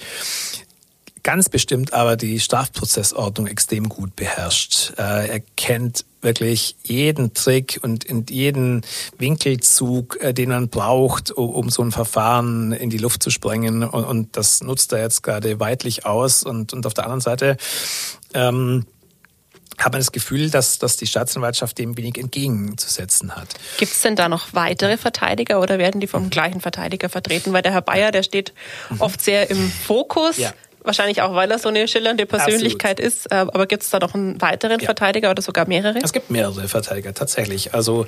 [1.23, 4.93] ganz bestimmt aber die Strafprozessordnung extrem gut beherrscht.
[4.97, 8.81] Äh, er kennt wirklich jeden Trick und in jeden
[9.17, 13.83] Winkelzug, äh, den man braucht, um, so ein Verfahren in die Luft zu sprengen.
[13.83, 16.43] Und, das nutzt er jetzt gerade weitlich aus.
[16.43, 17.57] Und, und auf der anderen Seite
[18.33, 18.85] ähm,
[19.77, 23.47] hat man das Gefühl, dass, dass die Staatsanwaltschaft dem wenig entgegenzusetzen hat.
[23.77, 27.53] Gibt es denn da noch weitere Verteidiger oder werden die vom gleichen Verteidiger vertreten?
[27.53, 28.53] Weil der Herr Bayer, der steht
[28.89, 29.01] mhm.
[29.01, 30.37] oft sehr im Fokus.
[30.37, 30.53] Ja.
[30.83, 33.13] Wahrscheinlich auch, weil er so eine schillernde Persönlichkeit Absolut.
[33.13, 33.31] ist.
[33.31, 34.85] Äh, aber gibt es da noch einen weiteren ja.
[34.85, 35.99] Verteidiger oder sogar mehrere?
[36.03, 37.73] Es gibt mehrere Verteidiger, tatsächlich.
[37.73, 38.05] Also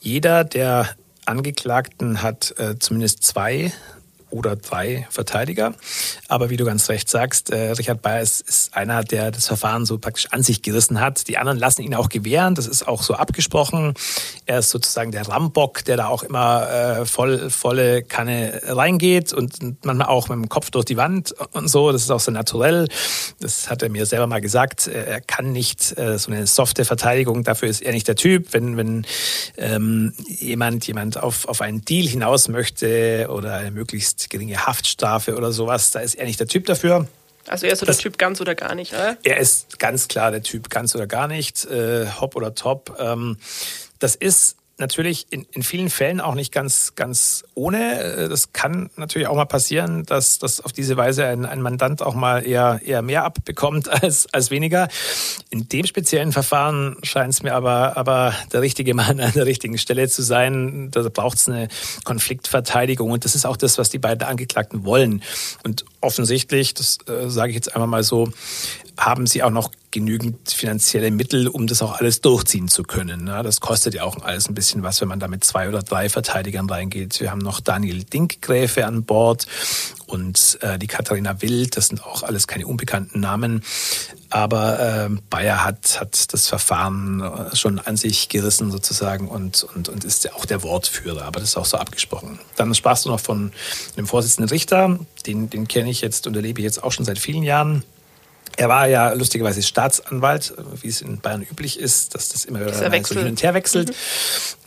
[0.00, 0.88] jeder der
[1.26, 3.72] Angeklagten hat äh, zumindest zwei
[4.34, 5.74] oder drei Verteidiger.
[6.26, 9.86] Aber wie du ganz recht sagst, äh, Richard Bayer ist, ist einer, der das Verfahren
[9.86, 11.28] so praktisch an sich gerissen hat.
[11.28, 12.56] Die anderen lassen ihn auch gewähren.
[12.56, 13.94] Das ist auch so abgesprochen.
[14.44, 19.84] Er ist sozusagen der Rambock, der da auch immer äh, voll, volle Kanne reingeht und
[19.84, 21.92] manchmal auch mit dem Kopf durch die Wand und so.
[21.92, 22.88] Das ist auch so naturell.
[23.38, 24.88] Das hat er mir selber mal gesagt.
[24.88, 27.44] Er kann nicht äh, so eine softe Verteidigung.
[27.44, 28.52] Dafür ist er nicht der Typ.
[28.52, 29.06] Wenn, wenn
[29.56, 35.90] ähm, jemand, jemand auf, auf einen Deal hinaus möchte oder möglichst geringe Haftstrafe oder sowas,
[35.90, 37.06] da ist er nicht der Typ dafür.
[37.46, 39.18] Also er ist so der Typ ganz oder gar nicht, oder?
[39.22, 42.96] Er ist ganz klar der Typ ganz oder gar nicht, äh, hopp oder top.
[42.98, 43.38] Ähm,
[43.98, 48.00] das ist natürlich in, in vielen Fällen auch nicht ganz, ganz ohne.
[48.00, 52.02] Äh, das kann natürlich auch mal passieren, dass, dass auf diese Weise ein, ein Mandant
[52.02, 54.88] auch mal eher, eher mehr abbekommt als, als weniger.
[55.50, 59.78] In dem speziellen Verfahren scheint es mir aber, aber der richtige Mann an der richtigen
[59.78, 60.90] Stelle zu sein.
[60.90, 61.68] Da braucht es eine
[62.04, 65.22] Konfliktverteidigung und das ist auch das, was die beiden Angeklagten wollen.
[65.62, 68.30] Und offensichtlich, das äh, sage ich jetzt einmal mal so,
[68.98, 73.26] haben sie auch noch genügend finanzielle Mittel, um das auch alles durchziehen zu können.
[73.26, 76.08] Das kostet ja auch alles ein bisschen was, wenn man da mit zwei oder drei
[76.08, 77.20] Verteidigern reingeht.
[77.20, 79.46] Wir haben noch Daniel Dinkgräfe an Bord
[80.06, 81.76] und äh, die Katharina Wild.
[81.76, 83.62] Das sind auch alles keine unbekannten Namen.
[84.30, 89.88] Aber äh, Bayer hat, hat das Verfahren äh, schon an sich gerissen sozusagen und, und,
[89.88, 91.22] und ist ja auch der Wortführer.
[91.22, 92.40] Aber das ist auch so abgesprochen.
[92.56, 93.52] Dann sprachst du noch von
[93.96, 94.98] dem Vorsitzenden Richter.
[95.24, 97.84] Den, den kenne ich jetzt und erlebe ich jetzt auch schon seit vielen Jahren.
[98.56, 102.74] Er war ja lustigerweise Staatsanwalt, wie es in Bayern üblich ist, dass das immer wieder
[102.74, 103.88] so hin und her wechselt.
[103.88, 103.94] Mhm.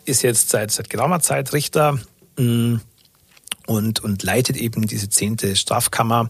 [0.06, 2.00] Ist jetzt seit, seit geraumer Zeit Richter
[2.38, 2.76] mm,
[3.66, 6.30] und, und leitet eben diese zehnte Strafkammer.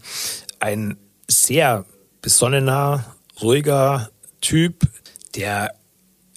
[0.60, 1.86] Ein sehr
[2.22, 4.10] besonnener, ruhiger
[4.42, 4.88] Typ,
[5.36, 5.74] der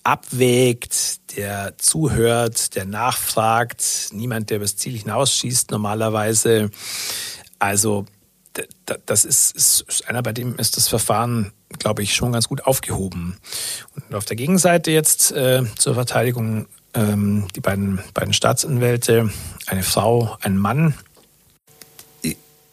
[0.03, 6.71] abwägt, der zuhört, der nachfragt, niemand, der übers Ziel hinausschießt normalerweise.
[7.59, 8.07] Also
[9.07, 13.37] das ist, ist einer, bei dem ist das Verfahren, glaube ich, schon ganz gut aufgehoben.
[13.95, 19.31] Und auf der Gegenseite jetzt äh, zur Verteidigung ähm, die beiden, beiden Staatsanwälte,
[19.67, 20.95] eine Frau, ein Mann,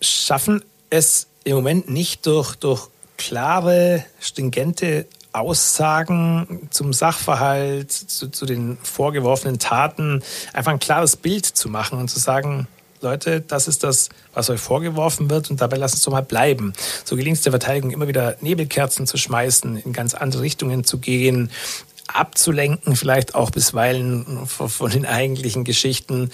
[0.01, 8.77] schaffen es im Moment nicht durch, durch klare, stringente Aussagen zum Sachverhalt, zu, zu den
[8.81, 12.67] vorgeworfenen Taten, einfach ein klares Bild zu machen und zu sagen,
[13.01, 16.73] Leute, das ist das, was euch vorgeworfen wird und dabei lasst es doch mal bleiben.
[17.05, 20.97] So gelingt es der Verteidigung immer wieder Nebelkerzen zu schmeißen, in ganz andere Richtungen zu
[20.97, 21.51] gehen,
[22.07, 26.31] abzulenken, vielleicht auch bisweilen von den eigentlichen Geschichten.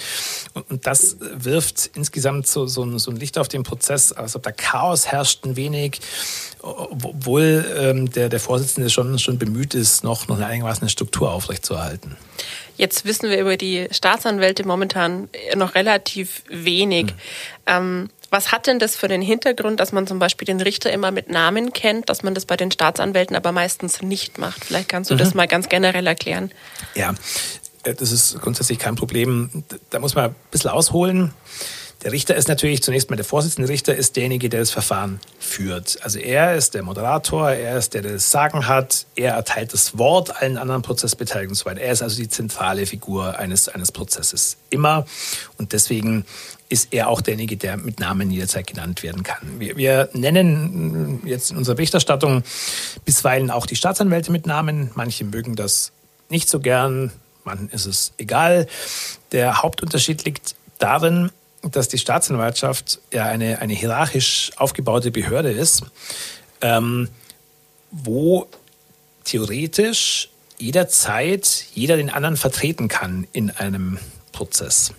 [0.53, 4.43] Und das wirft insgesamt so, so, ein, so ein Licht auf den Prozess, als ob
[4.43, 5.99] da Chaos herrscht ein wenig,
[6.61, 12.15] obwohl ähm, der, der Vorsitzende schon, schon bemüht ist, noch, noch einigermaßen eine Struktur aufrechtzuerhalten.
[12.77, 17.05] Jetzt wissen wir über die Staatsanwälte momentan noch relativ wenig.
[17.05, 17.11] Mhm.
[17.67, 21.11] Ähm, was hat denn das für den Hintergrund, dass man zum Beispiel den Richter immer
[21.11, 24.65] mit Namen kennt, dass man das bei den Staatsanwälten aber meistens nicht macht?
[24.65, 25.19] Vielleicht kannst du mhm.
[25.19, 26.51] das mal ganz generell erklären.
[26.95, 27.13] Ja,
[27.83, 29.63] äh, das ist grundsätzlich kein Problem.
[29.91, 31.31] Da muss man ein bisschen ausholen.
[32.03, 35.99] Der Richter ist natürlich zunächst mal der Vorsitzende Richter, ist derjenige, der das Verfahren führt.
[36.01, 39.97] Also er ist der Moderator, er ist der, der das Sagen hat, er erteilt das
[39.97, 41.79] Wort allen anderen Prozessbeteiligten und so weiter.
[41.79, 44.57] Er ist also die zentrale Figur eines, eines Prozesses.
[44.69, 45.05] Immer.
[45.57, 46.25] Und deswegen
[46.67, 49.59] ist er auch derjenige, der mit Namen jederzeit genannt werden kann.
[49.59, 52.43] Wir, wir nennen jetzt in unserer Berichterstattung
[53.05, 54.91] bisweilen auch die Staatsanwälte mit Namen.
[54.95, 55.93] Manche mögen das
[56.27, 57.13] nicht so gern,
[57.45, 58.67] manchen ist es egal.
[59.31, 61.31] Der Hauptunterschied liegt darin,
[61.63, 65.83] dass die Staatsanwaltschaft ja eine, eine hierarchisch aufgebaute Behörde ist,
[66.61, 67.09] ähm,
[67.91, 68.47] wo
[69.23, 73.97] theoretisch jederzeit jeder den anderen vertreten kann in einem
[74.31, 74.93] Prozess.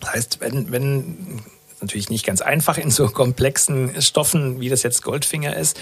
[0.00, 1.42] Das heißt, wenn, wenn
[1.80, 5.78] natürlich nicht ganz einfach in so komplexen Stoffen, wie das jetzt Goldfinger ist.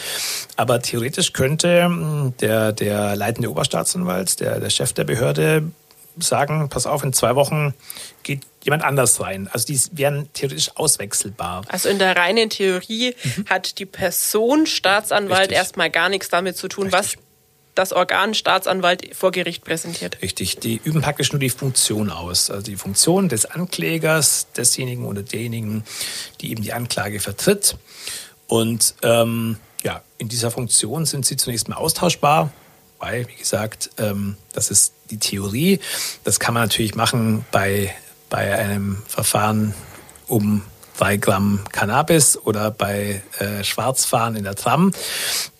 [0.56, 5.70] Aber theoretisch könnte hm, der, der leitende Oberstaatsanwalt, der, der Chef der Behörde,
[6.16, 7.74] sagen, pass auf, in zwei Wochen
[8.22, 9.48] geht jemand anders rein.
[9.52, 11.62] Also die wären theoretisch auswechselbar.
[11.68, 13.44] Also in der reinen Theorie mhm.
[13.48, 15.58] hat die Person Staatsanwalt Richtig.
[15.58, 17.18] erstmal gar nichts damit zu tun, Richtig.
[17.18, 17.24] was
[17.74, 20.18] das Organ Staatsanwalt vor Gericht präsentiert.
[20.22, 22.50] Richtig, die üben praktisch nur die Funktion aus.
[22.50, 25.84] Also die Funktion des Anklägers, desjenigen oder derjenigen,
[26.40, 27.76] die eben die Anklage vertritt.
[28.46, 32.52] Und ähm, ja, in dieser Funktion sind sie zunächst mal austauschbar.
[33.00, 35.80] Weil, wie gesagt, ähm, das ist die Theorie.
[36.22, 37.94] Das kann man natürlich machen bei,
[38.34, 39.74] bei einem Verfahren
[40.26, 40.62] um
[40.98, 44.90] drei Gramm Cannabis oder bei äh, Schwarzfahren in der Tram.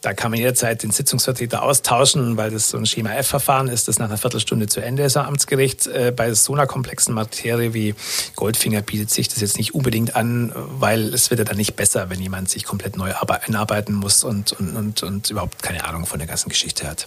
[0.00, 4.00] Da kann man jederzeit den Sitzungsvertreter austauschen, weil das so ein Schema F-Verfahren ist, das
[4.00, 5.86] nach einer Viertelstunde zu Ende ist am Amtsgericht.
[5.86, 7.94] Äh, bei so einer komplexen Materie wie
[8.34, 12.10] Goldfinger bietet sich das jetzt nicht unbedingt an, weil es wird ja dann nicht besser,
[12.10, 16.18] wenn jemand sich komplett neu einarbeiten muss und, und, und, und überhaupt keine Ahnung von
[16.18, 17.06] der ganzen Geschichte hat.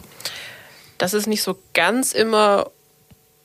[0.98, 2.72] Das ist nicht so ganz immer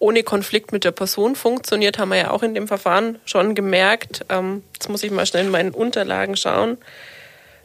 [0.03, 4.25] ohne Konflikt mit der Person funktioniert, haben wir ja auch in dem Verfahren schon gemerkt.
[4.31, 6.77] Ähm, jetzt muss ich mal schnell in meinen Unterlagen schauen.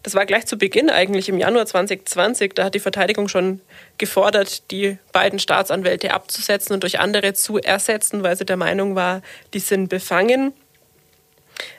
[0.03, 2.53] Das war gleich zu Beginn eigentlich im Januar 2020.
[2.53, 3.59] Da hat die Verteidigung schon
[3.97, 9.23] gefordert, die beiden Staatsanwälte abzusetzen und durch andere zu ersetzen, weil sie der Meinung war,
[9.55, 10.53] die sind befangen.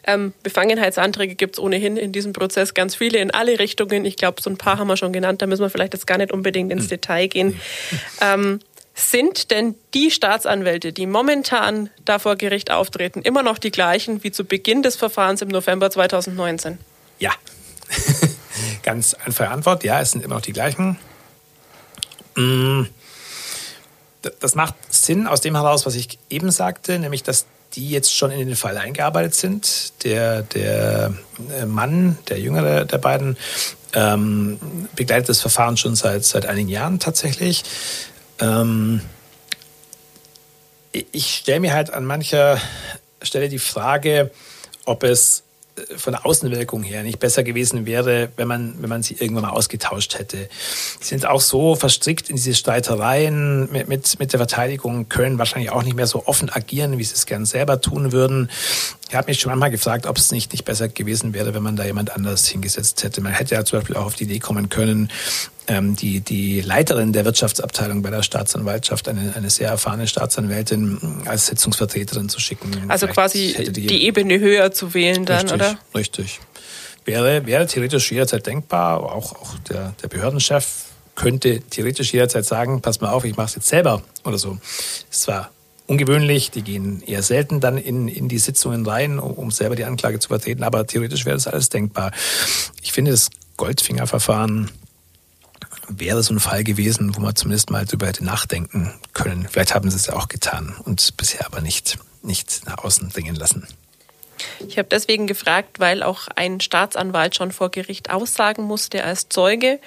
[0.08, 4.04] Ähm, Befangenheitsanträge gibt es ohnehin in diesem Prozess ganz viele in alle Richtungen.
[4.04, 5.40] Ich glaube, so ein paar haben wir schon genannt.
[5.40, 6.88] Da müssen wir vielleicht jetzt gar nicht unbedingt ins hm.
[6.88, 7.60] Detail gehen.
[8.20, 8.58] Ähm,
[8.98, 14.32] sind denn die Staatsanwälte, die momentan da vor Gericht auftreten, immer noch die gleichen wie
[14.32, 16.78] zu Beginn des Verfahrens im November 2019?
[17.18, 17.30] Ja.
[18.82, 19.84] Ganz einfache Antwort.
[19.84, 20.98] Ja, es sind immer noch die gleichen.
[22.34, 22.82] Mm.
[24.40, 28.32] Das macht Sinn aus dem heraus, was ich eben sagte, nämlich dass die jetzt schon
[28.32, 29.92] in den Fall eingearbeitet sind.
[30.02, 31.14] Der, der
[31.56, 33.36] äh, Mann, der jüngere der beiden,
[33.94, 34.58] ähm,
[34.96, 37.62] begleitet das Verfahren schon seit, seit einigen Jahren tatsächlich.
[38.40, 39.00] Ähm,
[40.92, 42.60] ich stelle mir halt an mancher
[43.22, 44.30] Stelle die Frage,
[44.84, 45.44] ob es
[45.96, 49.50] von der Außenwirkung her nicht besser gewesen wäre, wenn man, wenn man sie irgendwann mal
[49.50, 50.48] ausgetauscht hätte.
[51.00, 55.70] Sie sind auch so verstrickt in diese Streitereien mit, mit, mit der Verteidigung, können wahrscheinlich
[55.70, 58.50] auch nicht mehr so offen agieren, wie sie es gern selber tun würden.
[59.08, 61.76] Ich habe mich schon manchmal gefragt, ob es nicht, nicht besser gewesen wäre, wenn man
[61.76, 63.20] da jemand anders hingesetzt hätte.
[63.20, 65.10] Man hätte ja zum Beispiel auch auf die Idee kommen können,
[65.68, 71.46] ähm, die, die Leiterin der Wirtschaftsabteilung bei der Staatsanwaltschaft, eine, eine sehr erfahrene Staatsanwältin, als
[71.46, 72.70] Sitzungsvertreterin zu schicken.
[72.88, 75.78] Also Vielleicht quasi die, die, Ebene höher zu wählen dann, richtig, oder?
[75.94, 76.40] Richtig.
[77.04, 79.02] Wäre, wäre theoretisch jederzeit denkbar.
[79.02, 80.66] Auch, auch der, der Behördenchef
[81.14, 84.58] könnte theoretisch jederzeit sagen, pass mal auf, ich mache es jetzt selber oder so.
[85.10, 85.50] Es war
[85.86, 89.84] ungewöhnlich, die gehen eher selten dann in, in die Sitzungen rein, um, um selber die
[89.84, 92.12] Anklage zu vertreten, aber theoretisch wäre das alles denkbar.
[92.82, 94.70] Ich finde das Goldfinger-Verfahren
[95.88, 99.48] wäre so ein Fall gewesen, wo man zumindest mal drüber hätte nachdenken können.
[99.50, 103.34] Vielleicht haben sie es ja auch getan und bisher aber nicht, nicht nach außen dringen
[103.34, 103.66] lassen.
[104.66, 109.80] Ich habe deswegen gefragt, weil auch ein Staatsanwalt schon vor Gericht aussagen musste als Zeuge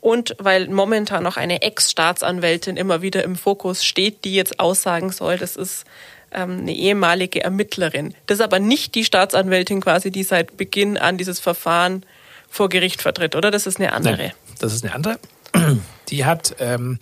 [0.00, 5.38] und weil momentan noch eine Ex-Staatsanwältin immer wieder im Fokus steht, die jetzt aussagen soll.
[5.38, 5.84] Das ist
[6.32, 8.14] ähm, eine ehemalige Ermittlerin.
[8.26, 12.04] Das ist aber nicht die Staatsanwältin quasi, die seit Beginn an dieses Verfahren
[12.48, 13.50] vor Gericht vertritt, oder?
[13.50, 14.16] Das ist eine andere.
[14.16, 15.18] Nein, das ist eine andere.
[16.08, 16.98] Die hat ähm,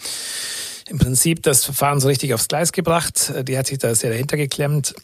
[0.88, 3.32] im Prinzip das Verfahren so richtig aufs Gleis gebracht.
[3.46, 4.94] Die hat sich da sehr dahinter geklemmt.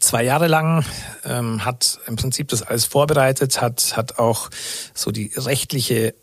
[0.00, 0.84] Zwei Jahre lang
[1.24, 4.50] ähm, hat im Prinzip das alles vorbereitet, hat, hat auch
[4.94, 6.14] so die rechtliche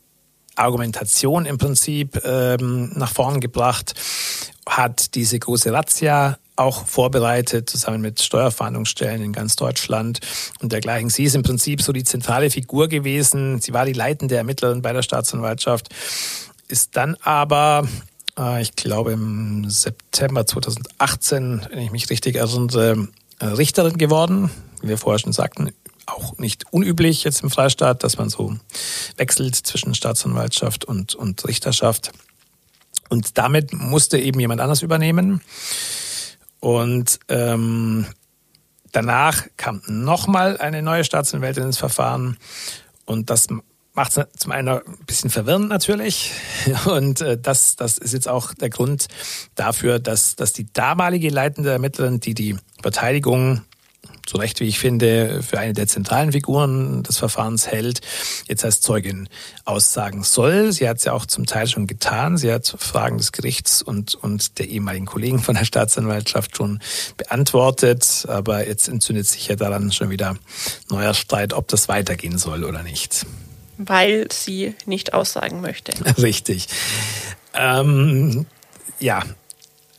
[0.55, 3.93] Argumentation im Prinzip ähm, nach vorn gebracht,
[4.67, 10.19] hat diese große Razzia auch vorbereitet, zusammen mit Steuerfahndungsstellen in ganz Deutschland
[10.59, 11.09] und dergleichen.
[11.09, 13.61] Sie ist im Prinzip so die zentrale Figur gewesen.
[13.61, 15.89] Sie war die leitende Ermittlerin bei der Staatsanwaltschaft,
[16.67, 17.87] ist dann aber,
[18.37, 23.07] äh, ich glaube im September 2018, wenn ich mich richtig erinnere,
[23.39, 25.71] äh, Richterin geworden, wie wir vorher schon sagten,
[26.07, 28.55] auch nicht unüblich jetzt im Freistaat, dass man so
[29.17, 32.11] wechselt zwischen Staatsanwaltschaft und, und Richterschaft.
[33.09, 35.41] Und damit musste eben jemand anders übernehmen.
[36.59, 38.05] Und ähm,
[38.91, 42.37] danach kam nochmal eine neue Staatsanwältin ins Verfahren.
[43.05, 43.47] Und das
[43.93, 46.31] macht es zum einen ein bisschen verwirrend natürlich.
[46.85, 49.07] Und äh, das, das ist jetzt auch der Grund
[49.55, 53.63] dafür, dass, dass die damalige leitende Ermittlerin, die die Verteidigung
[54.25, 58.01] zu Recht, wie ich finde, für eine der zentralen Figuren des Verfahrens hält,
[58.47, 59.29] jetzt als Zeugin
[59.65, 60.71] aussagen soll.
[60.71, 62.37] Sie hat es ja auch zum Teil schon getan.
[62.37, 66.79] Sie hat Fragen des Gerichts und, und der ehemaligen Kollegen von der Staatsanwaltschaft schon
[67.15, 68.25] beantwortet.
[68.27, 70.35] Aber jetzt entzündet sich ja daran schon wieder
[70.89, 73.25] neuer Streit, ob das weitergehen soll oder nicht.
[73.77, 75.93] Weil sie nicht aussagen möchte.
[76.21, 76.67] Richtig.
[77.53, 78.45] Ähm,
[78.99, 79.23] ja,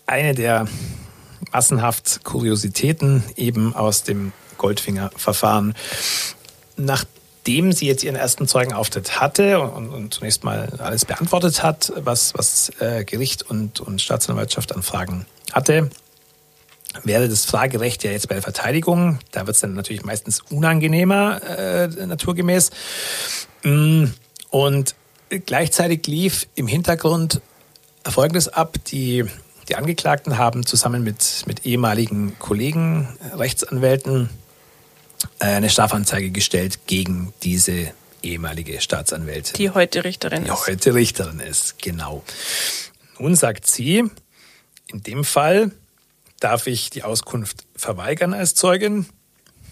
[0.06, 0.66] eine der
[1.52, 5.74] massenhaft Kuriositäten eben aus dem Goldfinger-Verfahren.
[6.76, 12.34] Nachdem sie jetzt ihren ersten Zeugenauftritt hatte und, und zunächst mal alles beantwortet hat, was,
[12.34, 15.90] was äh, Gericht und, und Staatsanwaltschaft an Fragen hatte,
[17.04, 19.18] wäre das Fragerecht ja jetzt bei der Verteidigung.
[19.30, 22.70] Da wird es dann natürlich meistens unangenehmer, äh, naturgemäß.
[23.62, 24.06] Mm,
[24.50, 24.94] und
[25.46, 27.40] gleichzeitig lief im Hintergrund
[28.06, 28.76] Folgendes ab.
[28.88, 29.24] Die
[29.68, 34.30] die Angeklagten haben zusammen mit, mit ehemaligen Kollegen, Rechtsanwälten,
[35.38, 37.92] äh, eine Strafanzeige gestellt gegen diese
[38.22, 39.54] ehemalige Staatsanwältin.
[39.54, 40.66] Die heute Richterin die ist.
[40.66, 42.24] Die heute Richterin ist, genau.
[43.18, 44.04] Nun sagt sie,
[44.86, 45.70] in dem Fall
[46.40, 49.06] darf ich die Auskunft verweigern als Zeugin,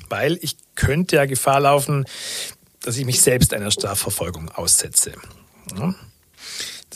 [0.08, 2.06] weil ich könnte ja Gefahr laufen,
[2.80, 5.12] dass ich mich selbst einer Strafverfolgung aussetze.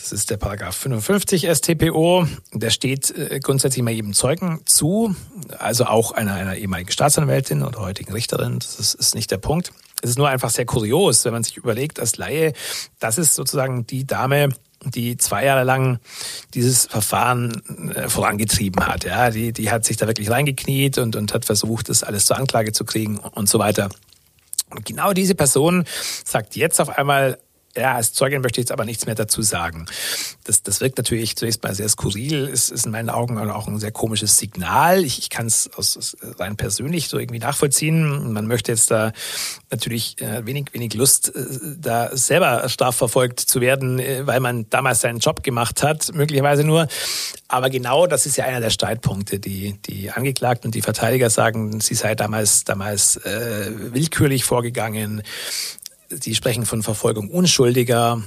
[0.01, 2.27] Das ist der Paragraph 55 StPO.
[2.53, 5.15] Der steht äh, grundsätzlich mal jedem Zeugen zu,
[5.59, 8.57] also auch einer, einer ehemaligen Staatsanwältin oder heutigen Richterin.
[8.57, 9.71] Das ist, ist nicht der Punkt.
[10.01, 12.53] Es ist nur einfach sehr kurios, wenn man sich überlegt als Laie,
[12.99, 14.49] das ist sozusagen die Dame,
[14.83, 15.99] die zwei Jahre lang
[16.55, 19.03] dieses Verfahren äh, vorangetrieben hat.
[19.03, 22.37] Ja, die, die hat sich da wirklich reingekniet und, und hat versucht, das alles zur
[22.37, 23.89] Anklage zu kriegen und so weiter.
[24.71, 25.85] Und genau diese Person
[26.25, 27.37] sagt jetzt auf einmal,
[27.75, 29.85] ja, als Zeugin möchte ich jetzt aber nichts mehr dazu sagen.
[30.43, 33.79] Das, das wirkt natürlich zunächst mal sehr skurril, ist, ist in meinen Augen auch ein
[33.79, 35.03] sehr komisches Signal.
[35.03, 35.69] Ich, ich kann es
[36.37, 38.33] rein persönlich so irgendwie nachvollziehen.
[38.33, 39.13] Man möchte jetzt da
[39.69, 41.41] natürlich äh, wenig, wenig Lust, äh,
[41.79, 46.87] da selber strafverfolgt zu werden, äh, weil man damals seinen Job gemacht hat, möglicherweise nur.
[47.47, 49.39] Aber genau das ist ja einer der Streitpunkte.
[49.39, 55.23] Die, die Angeklagten und die Verteidiger sagen, sie sei damals, damals äh, willkürlich vorgegangen,
[56.19, 58.21] Sie sprechen von Verfolgung Unschuldiger.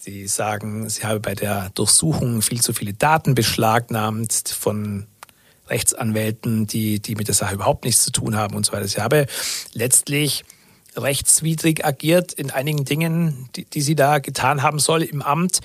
[0.00, 5.06] Sie sagen, sie habe bei der Durchsuchung viel zu viele Daten beschlagnahmt von
[5.68, 8.88] Rechtsanwälten, die, die mit der Sache überhaupt nichts zu tun haben und so weiter.
[8.88, 9.26] Sie habe
[9.74, 10.44] letztlich
[10.96, 15.60] rechtswidrig agiert in einigen Dingen, die, die sie da getan haben soll im Amt.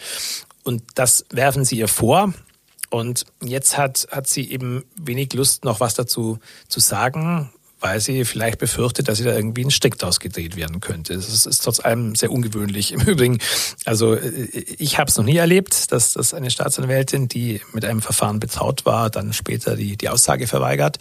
[0.64, 2.34] Und das werfen sie ihr vor.
[2.90, 8.24] Und jetzt hat, hat sie eben wenig Lust, noch was dazu zu sagen weil sie
[8.26, 11.16] vielleicht befürchtet, dass sie da irgendwie ein Strick ausgedreht werden könnte.
[11.16, 12.94] Das ist, ist trotz allem sehr ungewöhnlich.
[12.94, 13.40] Im Übrigen,
[13.86, 14.30] also äh,
[14.78, 18.86] ich habe es noch nie erlebt, dass, dass eine Staatsanwältin, die mit einem Verfahren betraut
[18.86, 21.00] war, dann später die, die Aussage verweigert.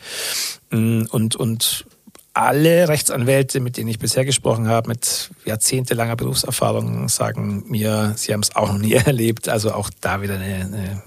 [0.71, 1.85] Mm, und, und
[2.33, 8.41] alle Rechtsanwälte, mit denen ich bisher gesprochen habe, mit jahrzehntelanger Berufserfahrung, sagen mir, sie haben
[8.41, 9.49] es auch noch nie erlebt.
[9.49, 11.03] Also auch da wieder eine, eine,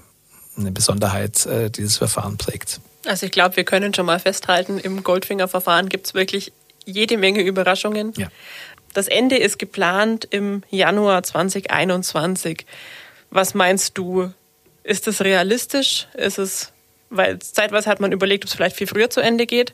[0.56, 2.80] eine Besonderheit, äh, dieses Verfahren prägt.
[3.06, 6.52] Also ich glaube, wir können schon mal festhalten, im Goldfinger-Verfahren gibt es wirklich
[6.84, 8.12] jede Menge Überraschungen.
[8.16, 8.28] Ja.
[8.92, 12.64] Das Ende ist geplant im Januar 2021.
[13.30, 14.32] Was meinst du?
[14.84, 16.06] Ist es realistisch?
[16.14, 16.72] Ist es,
[17.10, 19.72] weil zeitweise hat man überlegt, ob es vielleicht viel früher zu Ende geht.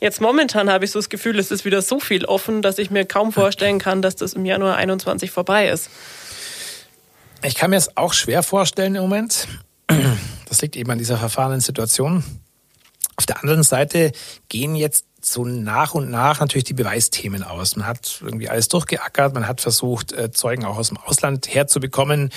[0.00, 2.90] Jetzt momentan habe ich so das Gefühl, es ist wieder so viel offen, dass ich
[2.90, 5.90] mir kaum vorstellen kann, dass das im Januar 21 vorbei ist.
[7.42, 9.48] Ich kann mir es auch schwer vorstellen im Moment.
[10.48, 12.24] Das liegt eben an dieser verfahrenen Situation.
[13.16, 14.12] Auf der anderen Seite
[14.48, 17.76] gehen jetzt so nach und nach natürlich die Beweisthemen aus.
[17.76, 22.30] Man hat irgendwie alles durchgeackert, man hat versucht, äh, Zeugen auch aus dem Ausland herzubekommen,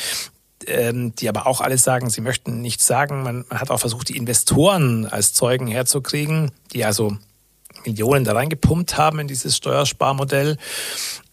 [0.65, 3.23] ähm, die aber auch alle sagen, sie möchten nichts sagen.
[3.23, 7.17] Man, hat auch versucht, die Investoren als Zeugen herzukriegen, die also
[7.85, 10.57] Millionen da reingepumpt haben in dieses Steuersparmodell.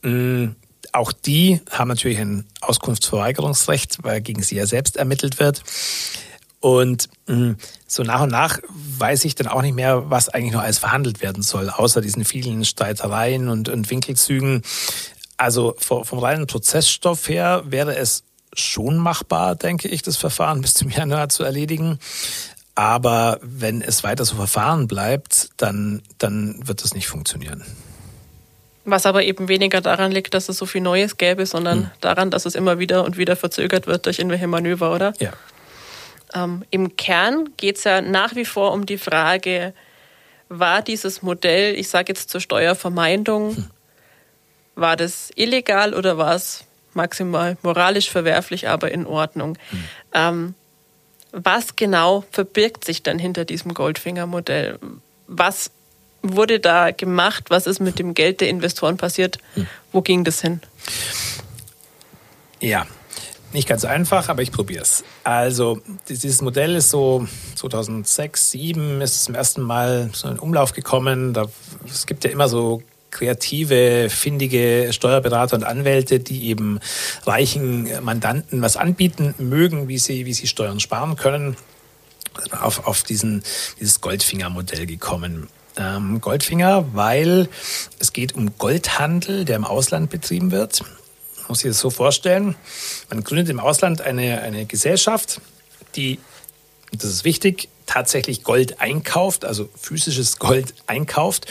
[0.03, 0.57] Ähm,
[0.92, 5.62] auch die haben natürlich ein Auskunftsverweigerungsrecht, weil gegen sie ja selbst ermittelt wird.
[6.64, 7.56] Und mh,
[7.86, 11.20] so nach und nach weiß ich dann auch nicht mehr, was eigentlich noch alles verhandelt
[11.20, 14.62] werden soll, außer diesen vielen Streitereien und, und Winkelzügen.
[15.36, 20.88] Also vom reinen Prozessstoff her wäre es schon machbar, denke ich, das Verfahren bis zum
[20.88, 21.98] Januar zu erledigen.
[22.74, 27.62] Aber wenn es weiter so verfahren bleibt, dann, dann wird das nicht funktionieren.
[28.86, 31.90] Was aber eben weniger daran liegt, dass es so viel Neues gäbe, sondern hm.
[32.00, 35.12] daran, dass es immer wieder und wieder verzögert wird durch irgendwelche Manöver, oder?
[35.18, 35.34] Ja,
[36.35, 39.72] ähm, Im Kern geht es ja nach wie vor um die Frage,
[40.49, 43.70] war dieses Modell, ich sage jetzt zur Steuervermeidung, hm.
[44.74, 49.57] war das illegal oder war es maximal moralisch verwerflich, aber in Ordnung?
[49.70, 49.85] Hm.
[50.12, 50.55] Ähm,
[51.32, 54.78] was genau verbirgt sich dann hinter diesem Goldfinger-Modell?
[55.26, 55.70] Was
[56.22, 57.45] wurde da gemacht?
[57.49, 59.39] Was ist mit dem Geld der Investoren passiert?
[59.55, 59.66] Hm.
[59.93, 60.61] Wo ging das hin?
[62.61, 62.87] Ja,
[63.55, 65.05] nicht ganz einfach, aber ich probiere es.
[65.22, 71.32] Also dieses Modell ist so 2006, 2007 ist zum ersten Mal so in Umlauf gekommen.
[71.32, 71.46] Da,
[71.86, 76.80] es gibt ja immer so kreative, findige Steuerberater und Anwälte, die eben
[77.24, 81.57] reichen Mandanten was anbieten mögen, wie sie, wie sie Steuern sparen können.
[82.50, 83.44] Auf, auf diesen,
[83.78, 85.46] dieses Goldfinger-Modell gekommen.
[85.76, 87.48] Ähm, Goldfinger, weil
[88.00, 90.82] es geht um Goldhandel, der im Ausland betrieben wird
[91.49, 92.57] muss sich das so vorstellen.
[93.11, 95.40] Man gründet im Ausland eine, eine Gesellschaft,
[95.97, 96.18] die,
[96.92, 101.47] das ist wichtig, tatsächlich Gold einkauft, also physisches Gold einkauft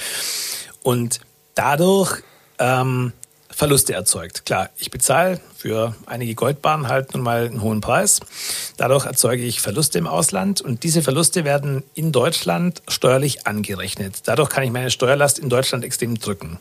[0.81, 1.19] und
[1.55, 2.21] dadurch
[2.59, 3.13] ähm,
[3.49, 4.45] Verluste erzeugt.
[4.45, 8.19] Klar, ich bezahle für einige Goldbahnen halt nun mal einen hohen Preis.
[8.77, 14.21] Dadurch erzeuge ich Verluste im Ausland und diese Verluste werden in Deutschland steuerlich angerechnet.
[14.25, 16.57] Dadurch kann ich meine Steuerlast in Deutschland extrem drücken.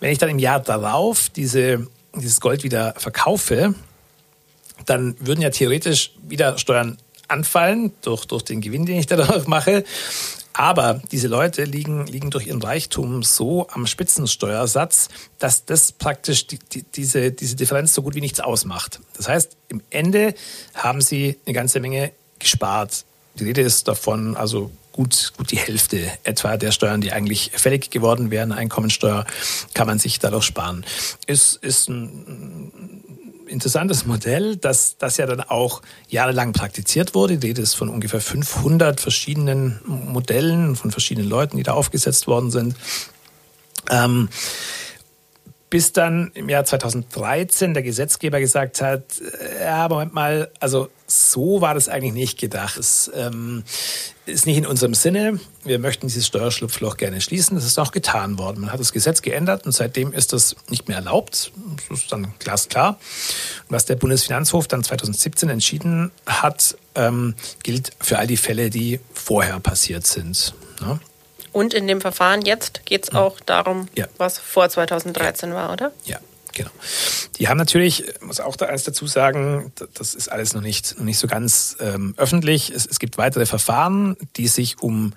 [0.00, 3.74] Wenn ich dann im Jahr darauf diese dieses Gold wieder verkaufe,
[4.86, 6.98] dann würden ja theoretisch wieder Steuern
[7.28, 9.84] anfallen durch, durch den Gewinn, den ich dadurch mache.
[10.52, 15.08] Aber diese Leute liegen, liegen durch ihren Reichtum so am Spitzensteuersatz,
[15.38, 19.00] dass das praktisch die, die, diese, diese Differenz so gut wie nichts ausmacht.
[19.16, 20.34] Das heißt, im Ende
[20.74, 23.04] haben sie eine ganze Menge gespart.
[23.36, 24.70] Die Rede ist davon, also
[25.00, 29.24] gut, gut die Hälfte etwa der Steuern, die eigentlich fällig geworden wären, Einkommensteuer,
[29.72, 30.84] kann man sich dadurch sparen.
[31.26, 32.92] Ist, ist ein
[33.46, 37.38] interessantes Modell, das, das ja dann auch jahrelang praktiziert wurde.
[37.38, 42.50] Die Rede ist von ungefähr 500 verschiedenen Modellen, von verschiedenen Leuten, die da aufgesetzt worden
[42.50, 42.76] sind.
[43.88, 44.28] Ähm,
[45.70, 51.60] bis dann im Jahr 2013 der Gesetzgeber gesagt hat, äh, ja, Moment mal, also so
[51.60, 52.76] war das eigentlich nicht gedacht.
[52.76, 53.62] Es ähm,
[54.26, 55.38] ist nicht in unserem Sinne.
[55.64, 57.56] Wir möchten dieses Steuerschlupfloch gerne schließen.
[57.56, 58.62] Das ist auch getan worden.
[58.62, 61.52] Man hat das Gesetz geändert und seitdem ist das nicht mehr erlaubt.
[61.88, 62.98] Das ist dann glasklar.
[63.68, 69.00] Und was der Bundesfinanzhof dann 2017 entschieden hat, ähm, gilt für all die Fälle, die
[69.14, 70.54] vorher passiert sind.
[70.80, 70.98] Ne?
[71.52, 74.06] Und in dem Verfahren jetzt geht es auch darum, ja.
[74.18, 75.54] was vor 2013 ja.
[75.56, 75.92] war, oder?
[76.04, 76.18] Ja,
[76.52, 76.70] genau.
[77.38, 81.04] Die haben natürlich, muss auch da eins dazu sagen, das ist alles noch nicht, noch
[81.04, 82.70] nicht so ganz ähm, öffentlich.
[82.70, 85.12] Es, es gibt weitere Verfahren, die sich um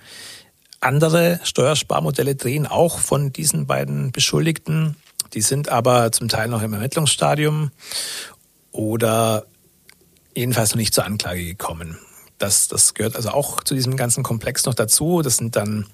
[0.80, 4.98] andere Steuersparmodelle drehen, auch von diesen beiden Beschuldigten.
[5.34, 7.72] Die sind aber zum Teil noch im Ermittlungsstadium
[8.72, 9.46] oder
[10.36, 12.00] jedenfalls noch nicht zur Anklage gekommen.
[12.44, 15.22] Das, das gehört also auch zu diesem ganzen Komplex noch dazu.
[15.22, 15.86] Das sind dann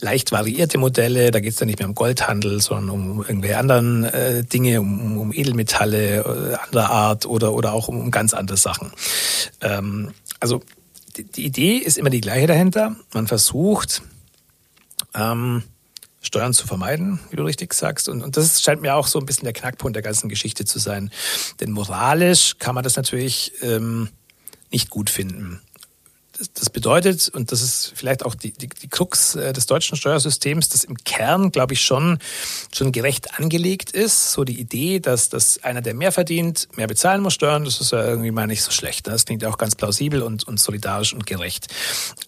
[0.00, 1.30] leicht variierte Modelle.
[1.30, 5.16] Da geht es dann nicht mehr um Goldhandel, sondern um irgendwelche anderen äh, Dinge, um,
[5.16, 8.90] um Edelmetalle äh, anderer Art oder, oder auch um, um ganz andere Sachen.
[9.60, 10.10] Ähm,
[10.40, 10.60] also
[11.16, 12.96] die, die, Idee ist immer die gleiche dahinter.
[13.14, 14.02] Man versucht,
[15.14, 15.62] ähm,
[16.20, 18.08] Steuern zu vermeiden, wie du richtig sagst.
[18.08, 20.80] Und, und das scheint mir auch so ein bisschen der Knackpunkt der ganzen Geschichte zu
[20.80, 21.12] sein.
[21.60, 24.08] Denn moralisch kann man das natürlich ähm,
[24.72, 25.60] nicht gut finden
[26.54, 30.68] das bedeutet, und das ist vielleicht auch die, die, die Krux äh, des deutschen Steuersystems,
[30.68, 32.18] dass im Kern, glaube ich, schon,
[32.74, 34.32] schon gerecht angelegt ist.
[34.32, 37.92] So die Idee, dass, dass einer, der mehr verdient, mehr bezahlen muss Steuern, das ist
[37.92, 39.06] ja irgendwie mal nicht so schlecht.
[39.06, 41.68] Das klingt ja auch ganz plausibel und, und solidarisch und gerecht.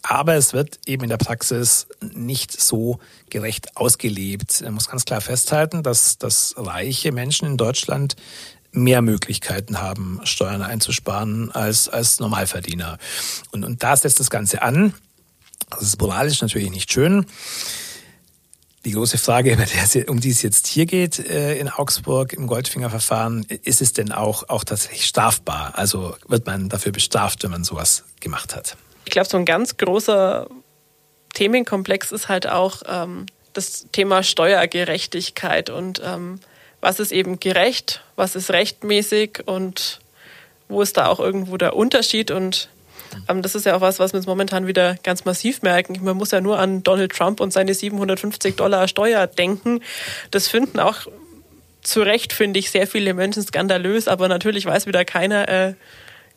[0.03, 2.99] Aber es wird eben in der Praxis nicht so
[3.31, 4.61] gerecht ausgelebt.
[4.63, 8.17] Man muss ganz klar festhalten, dass, dass reiche Menschen in Deutschland
[8.73, 12.99] mehr Möglichkeiten haben, Steuern einzusparen als, als Normalverdiener.
[13.51, 14.95] Und, und da setzt das Ganze an.
[15.71, 17.27] Das ist moralisch natürlich nicht schön.
[18.85, 19.59] Die große Frage,
[20.07, 24.49] um die es jetzt hier geht äh, in Augsburg im Goldfinger-Verfahren, ist es denn auch,
[24.49, 25.73] auch tatsächlich strafbar?
[25.77, 28.77] Also wird man dafür bestraft, wenn man sowas gemacht hat?
[29.05, 30.49] Ich glaube, so ein ganz großer
[31.35, 36.41] Themenkomplex ist halt auch ähm, das Thema Steuergerechtigkeit und ähm,
[36.81, 40.01] was ist eben gerecht, was ist rechtmäßig und
[40.69, 42.69] wo ist da auch irgendwo der Unterschied und
[43.29, 45.99] ähm, das ist ja auch was, was wir jetzt momentan wieder ganz massiv merken.
[46.03, 49.81] Man muss ja nur an Donald Trump und seine 750 Dollar Steuer denken.
[50.31, 51.07] Das finden auch
[51.83, 55.75] zu Recht, finde ich, sehr viele Menschen skandalös, aber natürlich weiß wieder keiner, äh,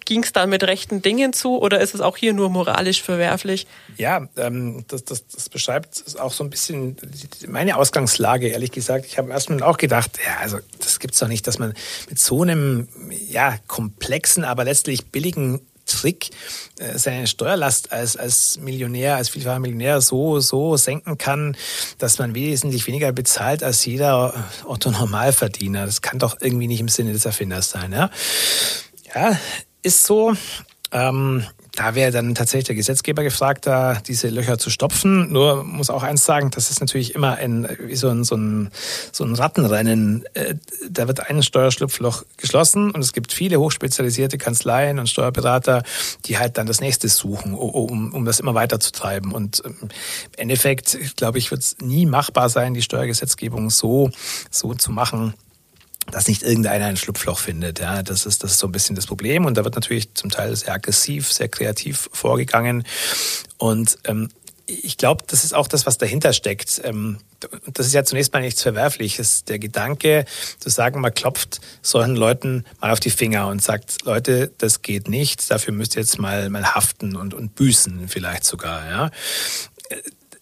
[0.06, 3.68] Ging es dann mit rechten Dingen zu oder ist es auch hier nur moralisch verwerflich?
[3.97, 6.97] Ja, ähm, das, das, das beschreibt auch so ein bisschen
[7.47, 9.06] meine Ausgangslage, ehrlich gesagt.
[9.06, 11.74] Ich habe erstmal auch gedacht, ja, also das gibt's doch nicht, dass man
[12.10, 12.88] mit so einem
[13.30, 16.30] ja, komplexen, aber letztlich billigen Trick
[16.80, 21.56] äh, seine Steuerlast als, als Millionär, als vielfacher Millionär so, so senken kann,
[21.97, 24.34] dass man wesentlich weniger bezahlt als jeder
[24.66, 25.86] Otto Normalverdiener.
[25.86, 27.91] Das kann doch irgendwie nicht im Sinne des Erfinders sein.
[27.91, 28.10] Ja,
[29.14, 29.38] ja
[29.84, 30.34] ist so.
[30.91, 35.32] Ähm, da wäre dann tatsächlich der Gesetzgeber gefragt, da diese Löcher zu stopfen.
[35.32, 38.71] Nur muss auch eins sagen, das ist natürlich immer ein, wie so ein, so ein,
[39.13, 40.25] so ein Rattenrennen.
[40.34, 40.55] Äh,
[40.89, 45.84] da wird ein Steuerschlupfloch geschlossen und es gibt viele hochspezialisierte Kanzleien und Steuerberater,
[46.25, 49.32] die halt dann das nächste suchen, um, um das immer weiter zu treiben.
[49.32, 49.89] Und ähm, im
[50.38, 54.11] Endeffekt, glaube ich, wird es nie machbar sein, die Steuergesetzgebung so,
[54.49, 55.36] so zu machen,
[56.10, 57.80] dass nicht irgendeiner ein Schlupfloch findet.
[57.80, 59.45] Ja, das ist, das ist so ein bisschen das Problem.
[59.45, 62.84] Und da wird natürlich zum Teil sehr aggressiv, sehr kreativ vorgegangen.
[63.58, 64.30] Und ähm,
[64.66, 66.82] ich glaube, das ist auch das, was dahinter steckt.
[66.84, 67.20] Ähm,
[67.74, 69.43] das ist ja zunächst mal nichts Verwerfliches.
[69.45, 70.26] Der Gedanke,
[70.60, 75.08] zu sagen, man klopft solchen Leuten mal auf die Finger und sagt, Leute, das geht
[75.08, 78.89] nicht, dafür müsst ihr jetzt mal, mal haften und, und büßen vielleicht sogar.
[78.89, 79.12] Ja.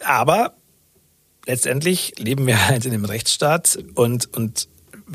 [0.03, 0.53] Aber
[1.45, 4.68] letztendlich leben wir halt in einem Rechtsstaat und, und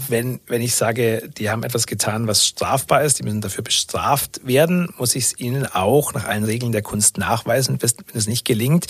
[0.08, 4.40] wenn, wenn ich sage, die haben etwas getan, was strafbar ist, die müssen dafür bestraft
[4.44, 7.78] werden, muss ich es ihnen auch nach allen Regeln der Kunst nachweisen.
[7.80, 8.86] Wenn es nicht gelingt,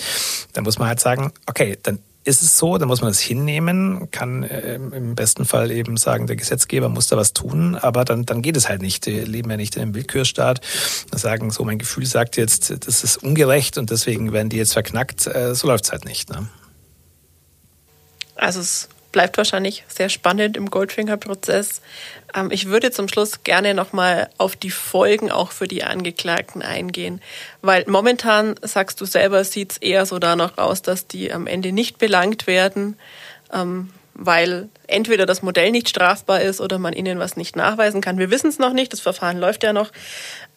[0.53, 4.09] dann muss man halt sagen, okay, dann ist es so, dann muss man das hinnehmen,
[4.09, 8.25] kann äh, im besten Fall eben sagen, der Gesetzgeber muss da was tun, aber dann,
[8.25, 9.05] dann geht es halt nicht.
[9.05, 10.59] Wir leben ja nicht in einem Willkürstaat.
[11.13, 15.27] Sagen, so mein Gefühl sagt jetzt, das ist ungerecht und deswegen werden die jetzt verknackt.
[15.27, 16.31] Äh, so läuft es halt nicht.
[16.31, 16.47] Ne?
[18.35, 21.81] Also es bleibt wahrscheinlich sehr spannend im Goldfinger-Prozess.
[22.35, 27.21] Ähm, ich würde zum Schluss gerne nochmal auf die Folgen auch für die Angeklagten eingehen,
[27.61, 31.71] weil momentan, sagst du selber, sieht es eher so danach aus, dass die am Ende
[31.71, 32.97] nicht belangt werden,
[33.53, 38.17] ähm, weil entweder das Modell nicht strafbar ist oder man ihnen was nicht nachweisen kann.
[38.17, 39.93] Wir wissen es noch nicht, das Verfahren läuft ja noch.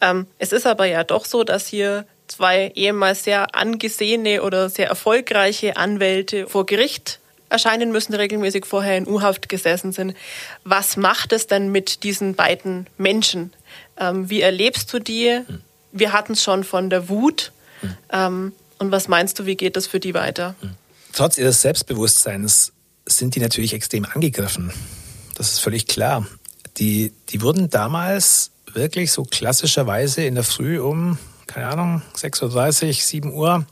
[0.01, 4.89] Ähm, es ist aber ja doch so, dass hier zwei ehemals sehr angesehene oder sehr
[4.89, 10.15] erfolgreiche Anwälte vor Gericht erscheinen müssen, regelmäßig vorher in U-Haft gesessen sind.
[10.63, 13.53] Was macht es denn mit diesen beiden Menschen?
[13.97, 15.41] Ähm, wie erlebst du die?
[15.45, 15.61] Hm.
[15.91, 17.51] Wir hatten es schon von der Wut.
[17.81, 17.97] Hm.
[18.11, 20.55] Ähm, und was meinst du, wie geht das für die weiter?
[20.61, 20.75] Hm.
[21.13, 22.71] Trotz ihres Selbstbewusstseins
[23.05, 24.71] sind die natürlich extrem angegriffen.
[25.35, 26.27] Das ist völlig klar.
[26.77, 32.93] Die, die wurden damals wirklich so klassischerweise in der Früh um, keine Ahnung, 6.30 Uhr,
[32.93, 33.65] 7 Uhr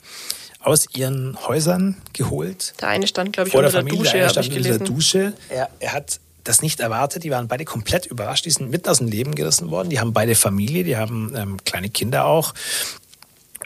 [0.68, 2.74] aus ihren Häusern geholt.
[2.82, 5.34] Der eine stand, glaube ich, vor unter der, Familie, Dusche, der stand in der Dusche.
[5.50, 7.24] Er, er hat das nicht erwartet.
[7.24, 8.46] Die waren beide komplett überrascht.
[8.46, 9.90] Die sind mitten aus dem Leben gerissen worden.
[9.90, 12.54] Die haben beide Familie, die haben ähm, kleine Kinder auch.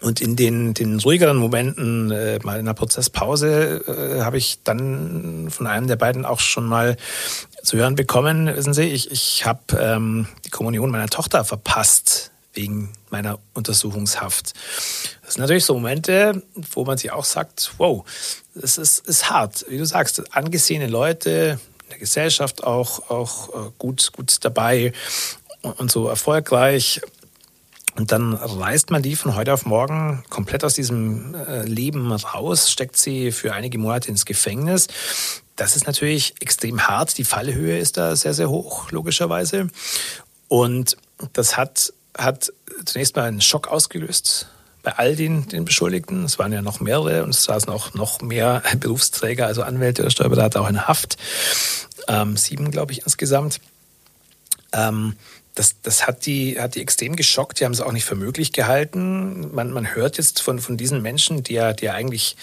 [0.02, 5.50] Und in den, den ruhigeren Momenten, äh, mal in der Prozesspause, äh, habe ich dann
[5.52, 6.98] von einem der beiden auch schon mal
[7.64, 12.94] zu hören bekommen, wissen Sie, ich, ich habe ähm, die Kommunion meiner Tochter verpasst wegen
[13.10, 14.54] meiner Untersuchungshaft.
[15.24, 16.44] Das sind natürlich so Momente,
[16.74, 18.04] wo man sich auch sagt, wow,
[18.56, 19.66] das ist, ist hart.
[19.70, 24.94] Wie du sagst, angesehene Leute, in der Gesellschaft auch, auch äh, gut, gut dabei
[25.62, 27.02] und so erfolgreich.
[27.96, 32.72] Und dann reißt man die von heute auf morgen komplett aus diesem äh, Leben raus,
[32.72, 34.88] steckt sie für einige Monate ins Gefängnis.
[35.58, 37.18] Das ist natürlich extrem hart.
[37.18, 39.68] Die Fallhöhe ist da sehr, sehr hoch, logischerweise.
[40.48, 40.98] Und
[41.34, 42.52] das hat hat
[42.86, 44.48] zunächst mal einen Schock ausgelöst
[44.84, 46.24] bei all den, den Beschuldigten.
[46.26, 50.12] Es waren ja noch mehrere und es saßen auch noch mehr Berufsträger, also Anwälte oder
[50.12, 51.18] Steuerberater auch in Haft.
[52.08, 53.60] Ähm, sieben, glaube ich, insgesamt.
[54.74, 55.16] Ähm,
[55.54, 57.60] das, das hat, die, hat die extrem geschockt.
[57.60, 59.54] Die haben es auch nicht für möglich gehalten.
[59.54, 62.38] Man, man hört jetzt von, von diesen Menschen, die ja, die ja eigentlich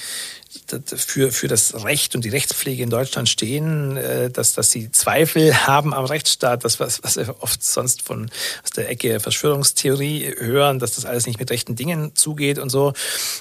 [0.96, 5.54] für, für das Recht und die Rechtspflege in Deutschland stehen, äh, dass, dass sie Zweifel
[5.66, 8.30] haben am Rechtsstaat, das, was, was wir oft sonst von
[8.62, 12.94] aus der Ecke Verschwörungstheorie hören, dass das alles nicht mit rechten Dingen zugeht und so.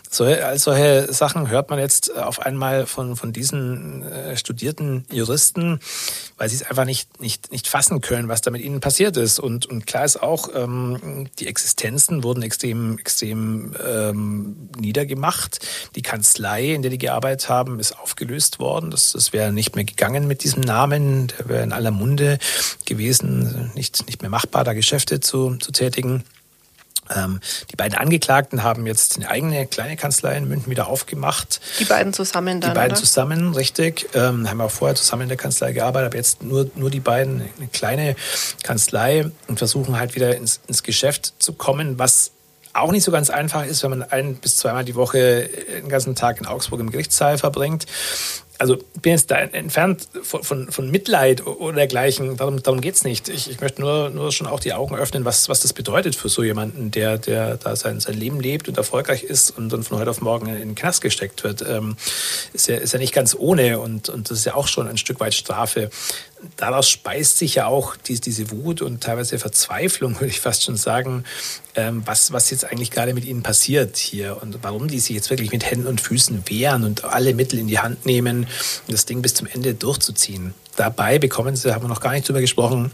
[0.10, 5.80] so all solche Sachen hört man jetzt auf einmal von, von diesen äh, studierten Juristen,
[6.38, 9.40] weil sie es einfach nicht, nicht, nicht fassen können, was da mit ihnen passiert ist.
[9.40, 15.60] Und, und klar ist auch, ähm, die Existenzen wurden extrem, extrem ähm, niedergemacht.
[15.96, 18.92] Die Kanzlei, in der die gearbeitet haben, ist aufgelöst worden.
[18.92, 21.28] Das, das wäre nicht mehr gegangen mit diesem Namen.
[21.28, 22.40] Der wäre in aller Munde
[22.86, 26.24] gewesen, nicht, nicht mehr machbar, da Geschäfte zu, zu tätigen.
[27.16, 27.40] Ähm,
[27.72, 31.62] die beiden Angeklagten haben jetzt eine eigene kleine Kanzlei in München wieder aufgemacht.
[31.80, 33.00] Die beiden zusammen dann, Die beiden oder?
[33.00, 34.10] zusammen, richtig.
[34.14, 37.42] Ähm, haben auch vorher zusammen in der Kanzlei gearbeitet, aber jetzt nur, nur die beiden,
[37.58, 38.16] eine kleine
[38.64, 42.32] Kanzlei und versuchen halt wieder ins, ins Geschäft zu kommen, was
[42.78, 45.50] auch nicht so ganz einfach ist, wenn man ein bis zweimal die Woche
[45.82, 47.86] den ganzen Tag in Augsburg im Gerichtssaal verbringt.
[48.60, 52.38] also bin jetzt da entfernt von, von, von Mitleid oder dergleichen.
[52.38, 53.30] Darum, darum geht es nicht.
[53.30, 56.30] Ich, ich möchte nur, nur schon auch die Augen öffnen, was, was das bedeutet für
[56.30, 60.00] so jemanden, der, der da sein, sein Leben lebt und erfolgreich ist und dann von
[60.00, 61.62] heute auf morgen in den Knast gesteckt wird.
[61.68, 61.98] Ähm,
[62.54, 64.98] ist, ja, ist ja nicht ganz ohne und, und das ist ja auch schon ein
[64.98, 65.90] Stück weit Strafe
[66.56, 70.76] daraus speist sich ja auch die, diese Wut und teilweise Verzweiflung, würde ich fast schon
[70.76, 71.24] sagen,
[71.76, 75.30] ähm, was, was jetzt eigentlich gerade mit ihnen passiert hier und warum die sich jetzt
[75.30, 78.48] wirklich mit Händen und Füßen wehren und alle Mittel in die Hand nehmen,
[78.88, 80.54] das Ding bis zum Ende durchzuziehen.
[80.76, 82.92] Dabei bekommen sie, haben wir noch gar nicht drüber gesprochen,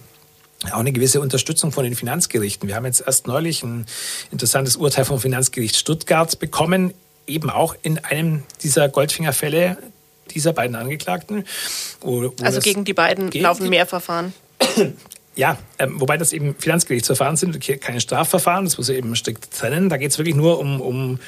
[0.71, 2.69] auch eine gewisse Unterstützung von den Finanzgerichten.
[2.69, 3.85] Wir haben jetzt erst neulich ein
[4.31, 6.93] interessantes Urteil vom Finanzgericht Stuttgart bekommen,
[7.27, 9.77] eben auch in einem dieser Goldfingerfälle
[10.31, 11.45] dieser beiden Angeklagten.
[12.41, 14.33] Also gegen die beiden laufen mehr Verfahren.
[15.35, 19.89] Ja, ähm, wobei das eben Finanzgerichtsverfahren sind, keine Strafverfahren, das muss man eben strikt trennen.
[19.89, 21.19] Da geht es wirklich nur um, um,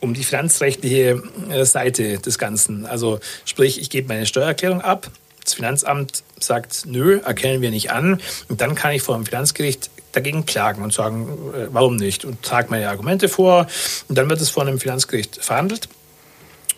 [0.00, 2.86] um die finanzrechtliche äh, Seite des Ganzen.
[2.86, 5.10] Also sprich, ich gebe meine Steuererklärung ab,
[5.44, 8.20] das Finanzamt sagt, nö, erkennen wir nicht an.
[8.48, 12.24] Und dann kann ich vor dem Finanzgericht dagegen klagen und sagen, äh, warum nicht?
[12.24, 13.66] Und trage meine Argumente vor.
[14.08, 15.88] Und dann wird es vor einem Finanzgericht verhandelt.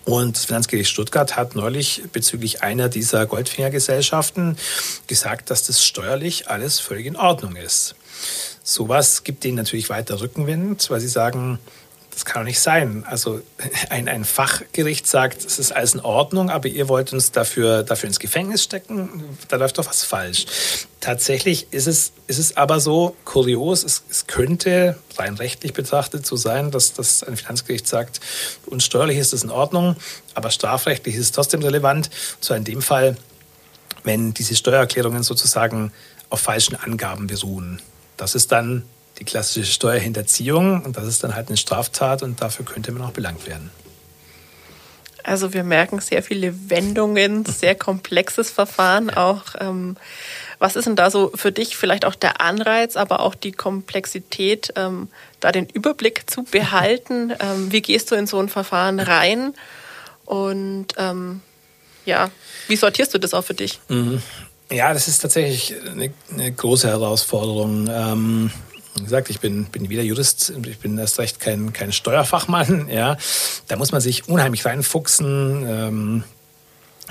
[0.05, 4.57] Und das Finanzgericht Stuttgart hat neulich bezüglich einer dieser Goldfingergesellschaften
[5.07, 7.94] gesagt, dass das steuerlich alles völlig in Ordnung ist.
[8.64, 11.59] Sowas gibt ihnen natürlich weiter Rückenwind, weil sie sagen,
[12.12, 13.04] das kann doch nicht sein.
[13.06, 13.40] Also
[13.90, 18.08] ein, ein Fachgericht sagt, es ist alles in Ordnung, aber ihr wollt uns dafür, dafür
[18.08, 19.24] ins Gefängnis stecken.
[19.48, 20.44] Da läuft doch was falsch.
[21.00, 26.36] Tatsächlich ist es, ist es aber so kurios, es, es könnte rein rechtlich betrachtet so
[26.36, 28.20] sein, dass, dass ein Finanzgericht sagt,
[28.66, 29.96] uns steuerlich ist das in Ordnung,
[30.34, 32.10] aber strafrechtlich ist es trotzdem relevant.
[32.40, 33.16] So in dem Fall,
[34.04, 35.92] wenn diese Steuererklärungen sozusagen
[36.30, 37.80] auf falschen Angaben beruhen.
[38.16, 38.84] Das ist dann
[39.22, 43.12] die klassische Steuerhinterziehung und das ist dann halt eine Straftat und dafür könnte man auch
[43.12, 43.70] belangt werden.
[45.22, 49.54] Also wir merken sehr viele Wendungen, sehr komplexes Verfahren auch.
[49.60, 49.96] Ähm,
[50.58, 54.72] was ist denn da so für dich vielleicht auch der Anreiz, aber auch die Komplexität,
[54.74, 55.08] ähm,
[55.38, 57.32] da den Überblick zu behalten?
[57.38, 59.54] Ähm, wie gehst du in so ein Verfahren rein?
[60.24, 61.42] Und ähm,
[62.04, 62.32] ja,
[62.66, 63.78] wie sortierst du das auch für dich?
[63.88, 64.20] Mhm.
[64.72, 67.88] Ja, das ist tatsächlich eine, eine große Herausforderung.
[68.95, 72.88] Wie gesagt, ich bin, bin wieder Jurist, ich bin erst recht kein, kein Steuerfachmann.
[72.93, 73.16] Ja.
[73.68, 75.64] Da muss man sich unheimlich reinfuchsen.
[75.66, 76.24] Ähm,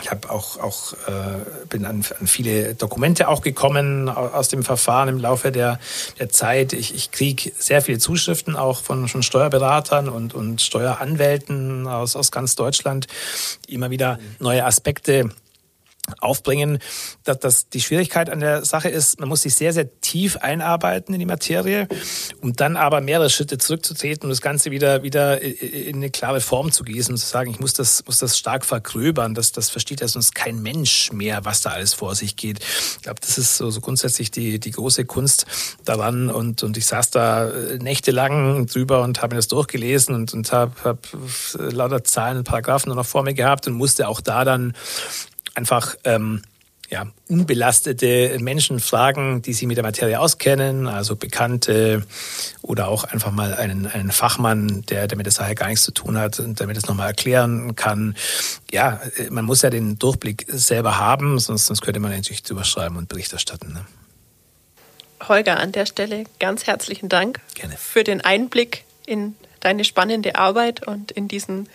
[0.01, 5.09] ich habe auch, auch äh, bin an, an, viele Dokumente auch gekommen aus dem Verfahren
[5.09, 5.79] im Laufe der,
[6.19, 6.73] der Zeit.
[6.73, 12.31] Ich, ich kriege sehr viele Zuschriften auch von, von Steuerberatern und, und Steueranwälten aus, aus
[12.31, 13.07] ganz Deutschland,
[13.67, 15.29] die immer wieder neue Aspekte
[16.19, 16.79] aufbringen,
[17.23, 21.13] dass, dass die Schwierigkeit an der Sache ist, man muss sich sehr, sehr tief einarbeiten
[21.13, 21.87] in die Materie,
[22.41, 26.71] um dann aber mehrere Schritte zurückzutreten und das Ganze wieder, wieder in eine klare Form
[26.71, 30.07] zu gießen zu sagen, ich muss das, muss das stark vergröbern, das, das versteht ja
[30.07, 32.59] sonst kein Mensch mehr, was da alles vor sich geht.
[32.59, 35.45] Ich glaube, das ist so, so grundsätzlich die, die große Kunst
[35.85, 36.29] daran.
[36.29, 40.51] Und, und ich saß da äh, nächtelang drüber und habe mir das durchgelesen und, und
[40.51, 41.07] habe hab
[41.53, 44.73] lauter Zahlen und Paragraphen noch vor mir gehabt und musste auch da dann
[45.55, 46.41] einfach ähm,
[46.91, 52.05] ja, unbelastete Menschen fragen, die sich mit der Materie auskennen, also Bekannte
[52.61, 55.93] oder auch einfach mal einen, einen Fachmann, der, der mit der Sache gar nichts zu
[55.93, 58.15] tun hat und damit es nochmal erklären kann.
[58.71, 58.99] Ja,
[59.29, 63.07] man muss ja den Durchblick selber haben, sonst, sonst könnte man natürlich drüber schreiben und
[63.07, 63.71] Bericht erstatten.
[63.71, 63.85] Ne?
[65.29, 67.77] Holger, an der Stelle ganz herzlichen Dank Gerne.
[67.77, 71.69] für den Einblick in deine spannende Arbeit und in diesen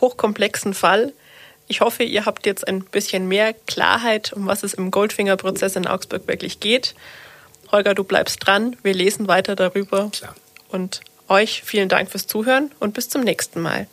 [0.00, 1.12] hochkomplexen Fall.
[1.70, 5.86] Ich hoffe, ihr habt jetzt ein bisschen mehr Klarheit, um was es im Goldfinger-Prozess in
[5.86, 6.96] Augsburg wirklich geht.
[7.70, 8.74] Holger, du bleibst dran.
[8.82, 10.10] Wir lesen weiter darüber.
[10.10, 10.34] Klar.
[10.70, 13.86] Und euch vielen Dank fürs Zuhören und bis zum nächsten Mal.